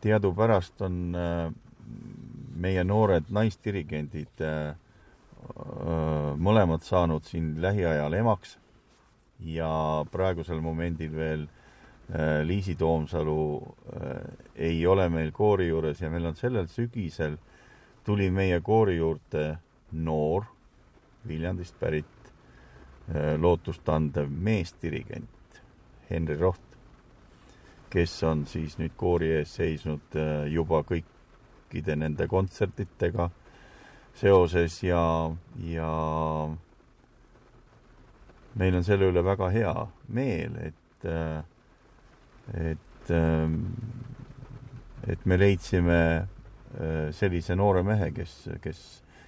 teadupärast 0.00 0.80
on 0.86 1.14
äh, 1.16 1.50
meie 2.56 2.84
noored 2.84 3.30
naisdirigendid 3.32 4.40
äh, 4.44 4.76
mõlemad 6.38 6.84
saanud 6.84 7.24
siin 7.24 7.54
lähiajal 7.62 8.14
emaks 8.18 8.56
ja 9.44 9.70
praegusel 10.10 10.60
momendil 10.64 11.14
veel 11.16 11.46
Liisi 12.46 12.76
Toomsalu 12.78 13.74
ei 14.54 14.86
ole 14.86 15.08
meil 15.10 15.32
koori 15.34 15.68
juures 15.68 16.00
ja 16.00 16.10
meil 16.10 16.28
on 16.30 16.36
sellel 16.38 16.68
sügisel 16.70 17.34
tuli 18.06 18.30
meie 18.30 18.60
koori 18.62 18.96
juurde 18.96 19.56
noor 19.92 20.46
Viljandist 21.26 21.74
pärit 21.80 22.30
lootustandev 23.38 24.30
meesdirigent 24.30 25.60
Henri 26.10 26.36
Roht, 26.38 26.62
kes 27.90 28.14
on 28.22 28.44
siis 28.46 28.78
nüüd 28.78 28.94
koori 28.98 29.32
ees 29.40 29.56
seisnud 29.58 30.14
juba 30.50 30.84
kõikide 30.86 31.96
nende 31.98 32.28
kontsertidega 32.30 33.30
seoses 34.16 34.78
ja, 34.82 35.30
ja 35.68 35.90
meil 38.56 38.78
on 38.78 38.86
selle 38.86 39.10
üle 39.10 39.22
väga 39.24 39.50
hea 39.52 39.74
meel, 40.16 40.56
et, 40.64 41.08
et, 42.56 43.12
et 45.12 45.26
me 45.28 45.38
leidsime 45.40 46.00
sellise 47.16 47.56
noore 47.56 47.84
mehe, 47.86 48.10
kes, 48.16 48.34
kes, 48.64 48.82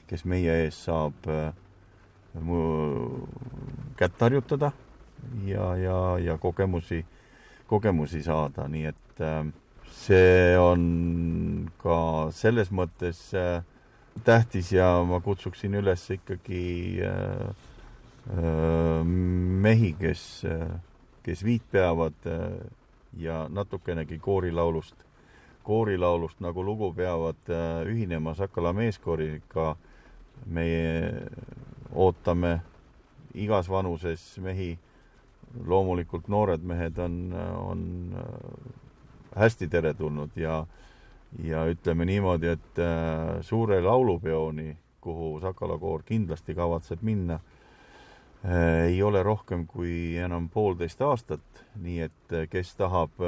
kes 0.09 0.24
meie 0.28 0.57
ees 0.64 0.80
saab 0.89 1.28
mu 2.45 2.62
kätt 3.99 4.20
harjutada 4.24 4.72
ja, 5.45 5.72
ja, 5.76 6.01
ja 6.22 6.36
kogemusi, 6.41 7.03
kogemusi 7.68 8.22
saada, 8.24 8.68
nii 8.68 8.84
et 8.89 9.24
see 9.99 10.57
on 10.61 10.82
ka 11.80 11.99
selles 12.36 12.70
mõttes 12.74 13.28
äh, 13.36 13.64
tähtis 14.24 14.72
ja 14.72 15.04
ma 15.06 15.20
kutsuksin 15.20 15.74
üles 15.74 16.04
ikkagi 16.10 17.00
äh, 17.04 17.48
äh, 18.30 19.04
mehi, 19.04 19.92
kes 19.98 20.44
äh,, 20.44 20.68
kes 21.22 21.44
viit 21.44 21.62
peavad 21.70 22.14
ja 23.20 23.42
natukenegi 23.52 24.16
koorilaulust, 24.18 24.94
koorilaulust 25.62 26.40
nagu 26.40 26.64
lugu 26.64 26.88
peavad 26.96 27.50
ühinema 27.84 28.32
Sakala 28.34 28.72
meeskooriga. 28.72 29.76
meie 30.46 31.12
ootame 31.92 32.60
igas 33.34 33.68
vanuses 33.68 34.38
mehi, 34.38 34.78
loomulikult 35.66 36.28
noored 36.28 36.62
mehed 36.62 36.98
on, 36.98 37.34
on 37.58 38.14
hästi 39.36 39.68
teretulnud 39.68 40.30
ja 40.36 40.60
äh, 40.60 40.88
ja 41.42 41.64
ütleme 41.66 42.04
niimoodi, 42.04 42.46
et 42.46 42.78
äh, 42.78 43.40
suure 43.40 43.80
laulupeoni, 43.82 44.76
kuhu 45.00 45.40
Sakala 45.40 45.78
koor 45.78 46.02
kindlasti 46.02 46.54
kavatseb 46.54 47.02
minna, 47.02 47.40
äh, 48.44 48.86
ei 48.86 49.02
ole 49.02 49.22
rohkem 49.22 49.66
kui 49.66 50.16
enam 50.16 50.48
poolteist 50.48 51.02
aastat, 51.02 51.64
nii 51.76 52.00
et 52.08 52.32
äh, 52.32 52.48
kes 52.50 52.74
tahab 52.76 53.20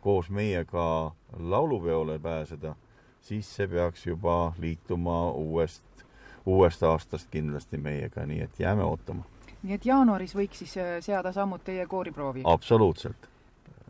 koos 0.00 0.30
meiega 0.30 1.12
laulupeole 1.38 2.18
pääseda, 2.18 2.74
siis 3.20 3.48
see 3.56 3.68
peaks 3.68 4.06
juba 4.06 4.52
liituma 4.58 5.30
uuest, 5.30 6.04
uuest 6.46 6.82
aastast 6.82 7.30
kindlasti 7.30 7.78
meiega, 7.78 8.26
nii 8.26 8.42
et 8.42 8.60
jääme 8.60 8.84
ootama. 8.84 9.24
nii 9.62 9.74
et 9.74 9.86
jaanuaris 9.86 10.36
võiks 10.36 10.62
siis 10.62 10.76
seada 11.00 11.32
sammud 11.32 11.64
teie 11.64 11.86
kooriproovi? 11.86 12.42
absoluutselt 12.44 13.30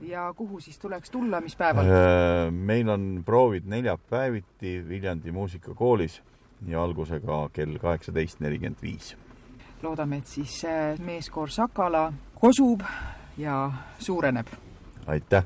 ja 0.01 0.33
kuhu 0.37 0.61
siis 0.61 0.79
tuleks 0.79 1.11
tulla, 1.11 1.41
mis 1.41 1.57
päeval? 1.57 1.85
Äh, 1.85 2.53
meil 2.53 2.89
on 2.89 3.23
proovid 3.25 3.67
neljapäeviti 3.67 4.89
Viljandi 4.89 5.33
muusikakoolis 5.33 6.23
ja 6.67 6.83
algusega 6.83 7.49
kell 7.53 7.79
kaheksateist 7.79 8.41
nelikümmend 8.41 8.83
viis. 8.83 9.17
loodame, 9.83 10.17
et 10.17 10.27
siis 10.27 10.65
äh, 10.65 10.99
meeskoor 10.99 11.51
Sakala 11.51 12.13
kosub 12.35 12.81
ja 13.37 13.73
suureneb. 13.99 14.47
aitäh! 15.07 15.45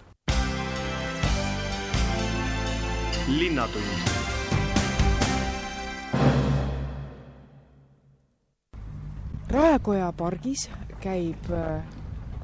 linnatund 3.29 3.85
Raekoja 9.51 10.13
pargis 10.13 10.71
käib 11.01 11.51
äh, 11.51 11.83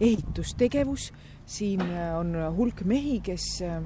ehitustegevus 0.01 1.13
siin 1.47 1.83
äh, 1.87 2.15
on 2.19 2.35
hulk 2.57 2.83
mehi, 2.85 3.21
kes 3.25 3.47
äh, 3.63 3.83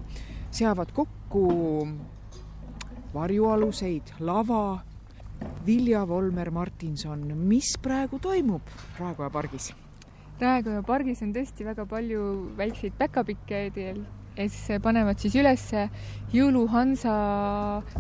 seavad 0.51 0.93
kokku 0.97 1.89
varjualuseid, 3.15 4.17
lava. 4.21 4.81
Vilja 5.65 6.03
Volmer 6.05 6.51
Martinson, 6.53 7.23
mis 7.49 7.71
praegu 7.81 8.19
toimub 8.21 8.67
Raekoja 8.99 9.31
pargis? 9.33 9.71
Raekoja 10.41 10.83
pargis 10.85 11.23
on 11.25 11.31
tõesti 11.33 11.65
väga 11.65 11.87
palju 11.89 12.25
väikseid 12.59 12.93
päkapikke, 12.99 13.61
kes 14.37 14.59
panevad 14.85 15.17
siis 15.21 15.39
üles 15.41 15.65
jõuluhansa 16.35 17.15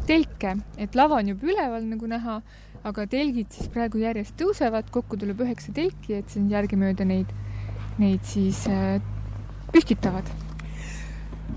telke, 0.09 0.53
et 0.77 0.99
lava 1.01 1.23
on 1.23 1.33
juba 1.33 1.49
üleval, 1.49 1.89
nagu 1.89 2.11
näha, 2.13 2.37
aga 2.85 3.07
telgid 3.09 3.57
siis 3.57 3.73
praegu 3.73 4.01
järjest 4.05 4.37
tõusevad, 4.41 4.93
kokku 4.93 5.17
tuleb 5.21 5.41
üheksa 5.45 5.73
telki, 5.77 6.19
et 6.21 6.29
siin 6.33 6.49
järgemööda 6.53 7.09
neid, 7.09 7.33
neid 8.01 8.25
siis 8.29 8.67
äh, 8.69 9.01
püstitavad. 9.73 10.25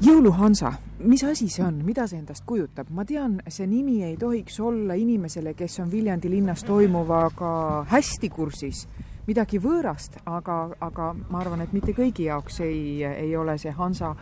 jõuluhansa, 0.03 0.73
mis 0.99 1.23
asi 1.23 1.47
see 1.49 1.63
on, 1.63 1.79
mida 1.85 2.07
see 2.07 2.19
endast 2.19 2.43
kujutab? 2.45 2.89
ma 2.89 3.05
tean, 3.05 3.39
see 3.47 3.67
nimi 3.67 4.01
ei 4.03 4.17
tohiks 4.17 4.59
olla 4.59 4.93
inimesele, 4.93 5.53
kes 5.53 5.79
on 5.79 5.91
Viljandi 5.91 6.29
linnas 6.29 6.63
toimuvaga 6.63 7.85
hästi 7.91 8.29
kursis, 8.29 8.87
midagi 9.27 9.59
võõrast, 9.59 10.19
aga, 10.25 10.57
aga 10.81 11.13
ma 11.29 11.39
arvan, 11.39 11.61
et 11.61 11.73
mitte 11.73 11.93
kõigi 11.93 12.27
jaoks 12.27 12.59
ei, 12.65 13.03
ei 13.03 13.35
ole 13.35 13.57
see 13.57 13.71
Hansa, 13.71 14.15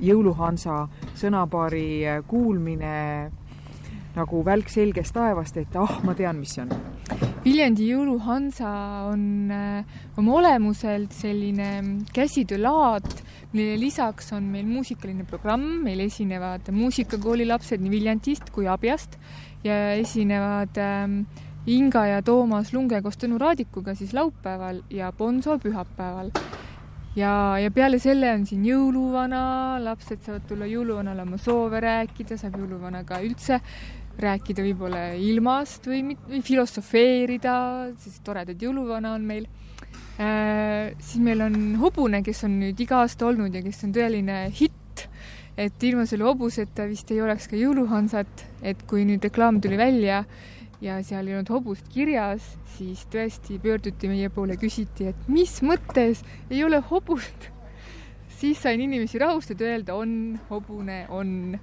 jõuluhansa 0.00 0.86
sõnapaari 1.18 2.22
kuulmine 2.26 2.96
nagu 4.18 4.42
välk 4.44 4.70
selgest 4.72 5.14
taevast, 5.14 5.56
et 5.60 5.76
ah, 5.78 5.98
ma 6.06 6.14
tean, 6.18 6.38
mis 6.40 6.56
see 6.56 6.64
on. 6.64 6.72
Viljandi 7.44 7.86
jõuluhansa 7.92 8.70
on 9.08 9.22
äh, 9.54 9.98
oma 10.18 10.34
olemuselt 10.40 11.14
selline 11.16 11.68
käsitöölaad, 12.14 13.06
millele 13.52 13.78
lisaks 13.80 14.32
on 14.36 14.48
meil 14.52 14.66
muusikaline 14.68 15.24
programm, 15.28 15.64
meil 15.84 16.02
esinevad 16.04 16.68
muusikakooli 16.74 17.46
lapsed 17.48 17.80
nii 17.80 17.92
Viljandist 17.92 18.50
kui 18.52 18.68
Abjast 18.68 19.16
ja 19.64 19.78
esinevad 19.96 20.76
ähm, 20.82 21.22
Inga 21.68 22.06
ja 22.08 22.22
Toomas 22.24 22.72
Lunge 22.72 23.00
koos 23.04 23.18
Tõnu 23.20 23.38
Raadikuga 23.40 23.94
siis 23.96 24.14
laupäeval 24.16 24.82
ja 24.90 25.10
Bonzo 25.12 25.58
pühapäeval. 25.60 26.30
Ja, 27.16 27.58
ja 27.58 27.70
peale 27.74 27.98
selle 27.98 28.30
on 28.30 28.44
siin 28.46 28.62
jõuluvana, 28.68 29.40
lapsed 29.82 30.22
saavad 30.22 30.44
tulla 30.48 30.68
jõuluvanale 30.70 31.24
oma 31.24 31.40
soove 31.40 31.80
rääkida, 31.82 32.38
saab 32.38 32.60
jõuluvanaga 32.60 33.18
üldse 33.26 33.58
rääkida 34.18 34.64
võib-olla 34.66 35.02
ilmast 35.14 35.86
või, 35.86 36.16
või 36.28 36.42
filosofeerida, 36.44 37.54
siis 38.02 38.18
toredad 38.26 38.60
jõuluvana 38.62 39.14
on 39.14 39.24
meil 39.28 39.46
äh,. 40.18 40.94
siis 40.98 41.22
meil 41.22 41.44
on 41.46 41.56
hobune, 41.82 42.22
kes 42.26 42.44
on 42.48 42.58
nüüd 42.64 42.80
iga 42.82 43.04
aasta 43.04 43.28
olnud 43.30 43.54
ja 43.54 43.62
kes 43.64 43.84
on 43.86 43.94
tõeline 43.94 44.44
hitt, 44.58 45.08
et 45.58 45.82
ilma 45.86 46.06
selle 46.06 46.26
hobuseta 46.26 46.86
vist 46.90 47.10
ei 47.14 47.22
oleks 47.22 47.48
ka 47.50 47.58
jõuluhansat, 47.58 48.46
et 48.62 48.86
kui 48.90 49.06
nüüd 49.08 49.24
reklaam 49.26 49.62
tuli 49.62 49.78
välja 49.78 50.24
ja 50.80 50.98
seal 51.02 51.26
ei 51.26 51.34
olnud 51.34 51.50
hobust 51.50 51.88
kirjas, 51.92 52.44
siis 52.76 53.04
tõesti 53.10 53.58
pöörduti 53.62 54.10
meie 54.10 54.30
poole, 54.30 54.58
küsiti, 54.60 55.08
et 55.10 55.30
mis 55.30 55.58
mõttes 55.66 56.22
ei 56.50 56.62
ole 56.64 56.80
hobust. 56.90 57.50
siis 58.38 58.60
sain 58.62 58.80
inimesi 58.80 59.18
rahustada, 59.18 59.66
öelda 59.66 59.96
on, 59.98 60.38
hobune 60.50 61.06
on. 61.10 61.58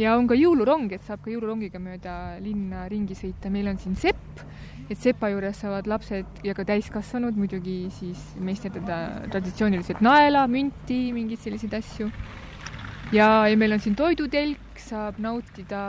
Ja 0.00 0.16
on 0.16 0.28
ka 0.30 0.36
jõulurong, 0.38 0.92
et 0.94 1.04
saab 1.06 1.22
ka 1.24 1.32
jõulurongiga 1.32 1.80
mööda 1.82 2.38
linna 2.42 2.86
ringi 2.90 3.16
sõita, 3.18 3.50
meil 3.52 3.68
on 3.72 3.80
siin 3.80 3.96
sepp, 3.98 4.44
et 4.90 4.98
sepa 5.00 5.30
juures 5.32 5.58
saavad 5.62 5.88
lapsed 5.90 6.44
ja 6.46 6.54
ka 6.56 6.64
täiskasvanud 6.68 7.36
muidugi 7.38 7.86
siis 7.96 8.20
meisterdada 8.40 9.26
traditsiooniliselt 9.32 10.02
naela, 10.04 10.46
münti, 10.50 11.04
mingeid 11.16 11.42
selliseid 11.44 11.76
asju. 11.80 12.10
ja, 13.12 13.48
ja 13.48 13.56
meil 13.56 13.76
on 13.76 13.82
siin 13.84 13.96
toidutelk, 13.98 14.80
saab 14.82 15.20
nautida 15.22 15.82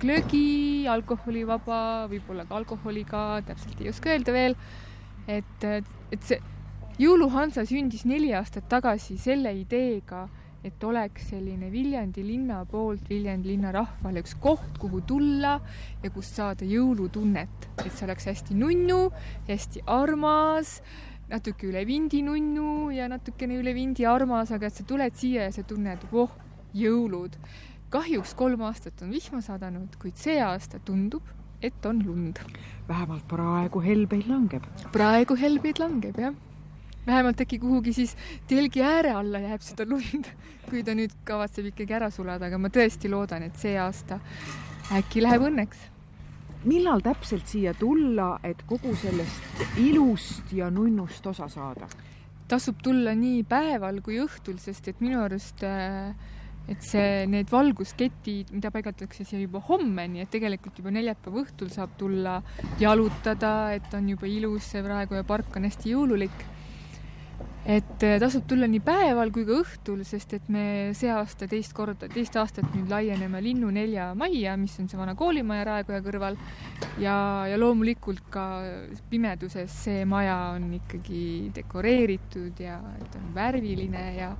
glögi, 0.00 0.86
alkoholivaba, 0.88 2.06
võib-olla 2.10 2.46
ka 2.48 2.56
alkoholiga, 2.62 3.24
täpselt 3.46 3.82
ei 3.82 3.90
oska 3.90 4.14
öelda 4.14 4.34
veel. 4.34 4.56
et, 5.28 5.64
et 5.66 6.22
see 6.26 6.40
jõuluhansa 7.00 7.64
sündis 7.68 8.04
neli 8.08 8.32
aastat 8.36 8.66
tagasi 8.68 9.16
selle 9.20 9.52
ideega, 9.56 10.26
et 10.64 10.84
oleks 10.84 11.30
selline 11.32 11.70
Viljandi 11.72 12.24
linna 12.26 12.64
poolt 12.68 13.08
Viljandi 13.08 13.52
linna 13.52 13.72
rahvale 13.72 14.24
üks 14.24 14.36
koht, 14.40 14.76
kuhu 14.80 15.00
tulla 15.08 15.54
ja 16.02 16.10
kust 16.10 16.36
saada 16.36 16.68
jõulutunnet, 16.68 17.70
et 17.84 17.92
see 17.92 18.04
oleks 18.08 18.28
hästi 18.28 18.58
nunnu, 18.58 19.06
hästi 19.48 19.86
armas 19.86 20.80
natuke 21.30 21.68
üle 21.70 21.84
vindi 21.86 22.24
nunnu 22.26 22.90
ja 22.90 23.06
natukene 23.08 23.56
üle 23.60 23.74
vindi 23.74 24.06
armas, 24.06 24.50
aga 24.50 24.66
et 24.66 24.76
sa 24.76 24.84
tuled 24.84 25.16
siia 25.16 25.46
ja 25.46 25.52
sa 25.54 25.62
tunned, 25.62 26.08
voh, 26.10 26.32
jõulud 26.74 27.38
kahjuks 27.90 28.36
kolm 28.38 28.62
aastat 28.68 29.02
on 29.02 29.10
vihma 29.10 29.40
sadanud, 29.42 29.96
kuid 30.02 30.18
see 30.18 30.38
aasta 30.44 30.78
tundub, 30.86 31.26
et 31.62 31.86
on 31.86 31.98
lund. 32.06 32.38
vähemalt 32.88 33.26
praegu 33.28 33.82
helbeid 33.82 34.28
langeb. 34.30 34.66
praegu 34.92 35.36
helbeid 35.36 35.82
langeb, 35.82 36.18
jah. 36.18 36.34
Vähemalt 37.06 37.40
äkki 37.40 37.58
kuhugi 37.62 37.94
siis 37.96 38.16
telgi 38.48 38.82
ääre 38.84 39.14
alla 39.16 39.40
jääb 39.42 39.62
seda 39.64 39.86
lund, 39.88 40.28
kui 40.70 40.82
ta 40.86 40.94
nüüd 40.96 41.14
kavatseb 41.24 41.70
ikkagi 41.72 41.96
ära 41.96 42.10
sulada, 42.14 42.50
aga 42.50 42.58
ma 42.58 42.72
tõesti 42.72 43.10
loodan, 43.10 43.46
et 43.46 43.56
see 43.60 43.78
aasta 43.80 44.20
äkki 44.96 45.22
läheb 45.24 45.48
õnneks 45.48 45.88
millal 46.68 47.00
täpselt 47.00 47.48
siia 47.48 47.72
tulla, 47.74 48.34
et 48.44 48.60
kogu 48.68 48.92
sellest 48.98 49.78
ilust 49.80 50.52
ja 50.52 50.70
nunnust 50.70 51.26
osa 51.26 51.48
saada? 51.48 51.88
tasub 52.50 52.80
tulla 52.82 53.12
nii 53.14 53.44
päeval 53.46 54.00
kui 54.02 54.16
õhtul, 54.18 54.56
sest 54.58 54.88
et 54.90 54.98
minu 54.98 55.20
arust 55.22 55.62
äh, 55.62 56.10
et 56.70 56.82
see, 56.82 57.26
need 57.30 57.50
valgusketid, 57.50 58.50
mida 58.50 58.72
paigaldatakse 58.74 59.22
siia 59.24 59.38
juba 59.44 59.62
homme, 59.68 60.08
nii 60.10 60.24
et 60.24 60.32
tegelikult 60.34 60.80
juba 60.82 60.90
neljapäeva 60.94 61.44
õhtul 61.44 61.70
saab 61.70 61.94
tulla 61.98 62.40
jalutada, 62.82 63.70
et 63.78 63.94
on 63.94 64.08
juba 64.12 64.26
ilus 64.26 64.66
see 64.74 64.82
praegu 64.82 65.18
ja 65.18 65.26
park 65.26 65.56
on 65.58 65.68
hästi 65.70 65.94
jõululik 65.94 66.44
et 67.64 68.04
äh, 68.06 68.16
tasub 68.20 68.46
tulla 68.48 68.64
nii 68.70 68.80
päeval 68.84 69.30
kui 69.34 69.44
ka 69.44 69.58
õhtul, 69.60 70.00
sest 70.08 70.32
et 70.38 70.46
me 70.52 70.62
see 70.96 71.10
aasta 71.12 71.44
teist 71.50 71.74
korda, 71.76 72.08
teist 72.08 72.36
aastat 72.40 72.70
nüüd 72.72 72.88
laieneme 72.88 73.42
Linnunelja 73.44 74.10
majja, 74.18 74.54
mis 74.60 74.78
on 74.80 74.88
see 74.88 75.00
vana 75.00 75.14
koolimaja 75.18 75.66
Raekoja 75.68 76.00
kõrval. 76.04 76.38
Ja, 77.02 77.14
ja 77.50 77.58
loomulikult 77.60 78.30
ka 78.32 78.46
pimeduses 79.10 79.74
see 79.84 80.06
maja 80.08 80.38
on 80.54 80.70
ikkagi 80.80 81.50
dekoreeritud 81.56 82.64
ja 82.64 82.78
et 83.00 83.20
on 83.20 83.28
värviline 83.36 84.06
ja 84.16 84.32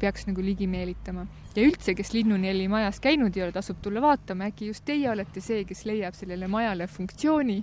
peaks 0.00 0.26
nagu 0.30 0.42
ligi 0.44 0.66
meelitama. 0.70 1.26
ja 1.54 1.66
üldse, 1.66 1.94
kes 1.94 2.14
Linnuneli 2.16 2.68
majas 2.72 3.00
käinud 3.04 3.36
ei 3.36 3.44
ole, 3.44 3.52
tasub 3.52 3.82
tulla 3.84 4.00
vaatama, 4.00 4.48
äkki 4.48 4.72
just 4.72 4.86
teie 4.88 5.10
olete 5.10 5.44
see, 5.44 5.66
kes 5.68 5.84
leiab 5.84 6.16
sellele 6.16 6.48
majale 6.48 6.88
funktsiooni 6.88 7.60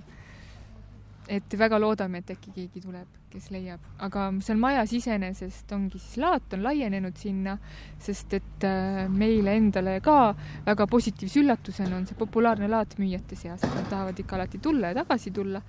et 1.30 1.54
väga 1.58 1.78
loodame, 1.78 2.20
et 2.20 2.32
äkki 2.34 2.50
keegi 2.54 2.82
tuleb, 2.82 3.18
kes 3.30 3.50
leiab, 3.54 3.82
aga 4.02 4.26
seal 4.42 4.58
majas 4.58 4.90
iseenesest 4.96 5.70
ongi 5.76 6.00
siis 6.02 6.18
laat 6.22 6.56
on 6.56 6.64
laienenud 6.64 7.18
sinna, 7.20 7.54
sest 8.02 8.34
et 8.40 8.66
äh, 8.66 9.04
meile 9.12 9.54
endale 9.58 9.98
ka 10.02 10.34
väga 10.66 10.88
positiivse 10.90 11.44
üllatusena 11.44 12.00
on 12.00 12.08
see 12.08 12.18
populaarne 12.18 12.66
laat 12.70 12.98
müüjate 12.98 13.38
seas, 13.38 13.62
et 13.62 13.76
nad 13.76 13.86
tahavad 13.92 14.18
ikka 14.18 14.38
alati 14.40 14.58
tulla 14.58 14.90
ja 14.90 15.00
tagasi 15.02 15.30
tulla. 15.30 15.62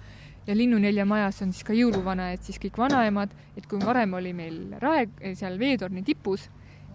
ja 0.47 0.55
Linnunelja 0.57 1.05
majas 1.05 1.43
on 1.45 1.51
siis 1.53 1.63
ka 1.63 1.73
jõuluvana, 1.77 2.31
et 2.33 2.43
siis 2.43 2.57
kõik 2.57 2.79
vanaemad, 2.81 3.29
et 3.57 3.67
kui 3.69 3.77
varem 3.85 4.13
oli 4.17 4.33
meil 4.33 4.73
rae, 4.81 5.05
seal 5.37 5.59
veetorni 5.61 6.01
tipus 6.03 6.49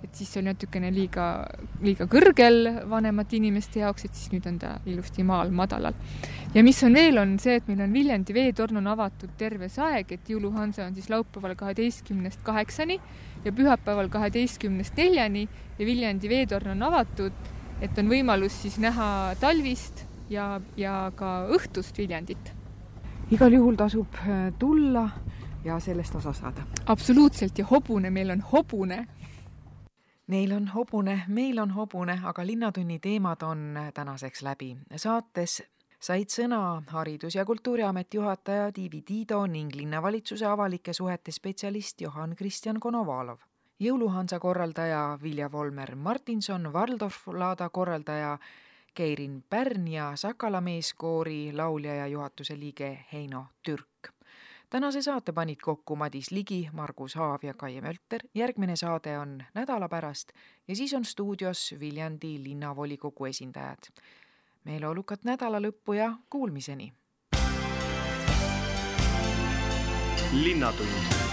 et 0.04 0.14
siis 0.14 0.30
see 0.30 0.40
oli 0.40 0.50
natukene 0.50 0.90
liiga, 0.94 1.26
liiga 1.82 2.06
kõrgel 2.10 2.68
vanemate 2.90 3.38
inimeste 3.38 3.80
jaoks, 3.82 4.06
et 4.06 4.16
siis 4.16 4.32
nüüd 4.34 4.46
on 4.50 4.58
ta 4.60 4.74
ilusti 4.86 5.24
maal 5.26 5.50
madalal. 5.54 5.96
ja 6.54 6.64
mis 6.64 6.82
on 6.84 6.94
veel, 6.94 7.18
on 7.18 7.36
see, 7.42 7.56
et 7.60 7.68
meil 7.68 7.82
on 7.86 7.92
Viljandi 7.92 8.36
veetorn 8.36 8.80
on 8.82 8.86
avatud 8.92 9.32
terve 9.38 9.68
see 9.72 9.84
aeg, 9.84 10.12
et 10.12 10.30
jõuluhanse 10.30 10.84
on 10.84 10.94
siis 10.94 11.08
laupäeval 11.12 11.56
kaheteistkümnest 11.58 12.42
kaheksani 12.46 13.00
ja 13.44 13.52
pühapäeval 13.52 14.10
kaheteistkümnest 14.12 14.96
neljani 14.96 15.46
ja 15.78 15.86
Viljandi 15.86 16.28
veetorn 16.28 16.74
on 16.76 16.82
avatud, 16.90 17.32
et 17.80 17.98
on 17.98 18.12
võimalus 18.12 18.62
siis 18.62 18.78
näha 18.82 19.34
talvist 19.40 20.04
ja, 20.30 20.60
ja 20.76 21.10
ka 21.16 21.46
õhtust 21.56 21.98
Viljandit. 21.98 22.52
igal 23.30 23.52
juhul 23.52 23.76
tasub 23.76 24.20
äh, 24.22 24.52
tulla 24.58 25.08
ja 25.66 25.80
sellest 25.80 26.14
osa 26.14 26.32
saada. 26.32 26.62
absoluutselt 26.86 27.58
ja 27.58 27.66
hobune, 27.70 28.10
meil 28.10 28.30
on 28.30 28.42
hobune 28.52 29.06
Neil 30.26 30.52
on 30.52 30.68
hobune, 30.68 31.22
meil 31.28 31.58
on 31.58 31.70
hobune, 31.70 32.20
aga 32.24 32.46
Linnatunni 32.46 32.98
teemad 32.98 33.42
on 33.42 33.78
tänaseks 33.94 34.42
läbi. 34.42 34.76
saates 34.96 35.62
said 36.00 36.28
sõna 36.28 36.82
Haridus- 36.86 37.34
ja 37.34 37.44
Kultuuriameti 37.44 38.16
juhataja 38.16 38.72
Tiivi 38.72 39.02
Tiido 39.02 39.46
ning 39.46 39.70
linnavalitsuse 39.74 40.46
avalike 40.46 40.92
suhete 40.92 41.32
spetsialist 41.32 42.00
Johan 42.00 42.36
Kristjan 42.36 42.80
Konovalov. 42.80 43.38
jõuluhansa 43.80 44.38
korraldaja 44.38 45.18
Vilja 45.22 45.52
Volmer 45.52 45.96
Martinson, 45.96 46.72
Waldorf 46.72 47.26
laada 47.26 47.68
korraldaja 47.68 48.38
Keirin 48.94 49.44
Pärn 49.50 49.88
ja 49.88 50.16
Sakala 50.16 50.60
meeskoori 50.60 51.52
laulja 51.52 51.94
ja 51.94 52.06
juhatuse 52.06 52.58
liige 52.58 53.06
Heino 53.12 53.46
Türk 53.62 53.95
tänase 54.70 55.02
saate 55.02 55.32
panid 55.32 55.56
kokku 55.62 55.96
Madis 55.96 56.30
Ligi, 56.30 56.68
Margus 56.72 57.14
Haav 57.14 57.38
ja 57.42 57.54
Kaie 57.54 57.80
Mölter. 57.80 58.20
järgmine 58.34 58.76
saade 58.76 59.18
on 59.18 59.42
nädala 59.54 59.88
pärast 59.88 60.28
ja 60.68 60.76
siis 60.76 60.94
on 60.94 61.04
stuudios 61.04 61.74
Viljandi 61.80 62.42
linnavolikogu 62.42 63.24
esindajad. 63.24 63.78
meeleolukat 64.64 65.24
nädalalõppu 65.24 65.92
ja 65.92 66.12
kuulmiseni. 66.30 66.92
linnatund 70.32 71.25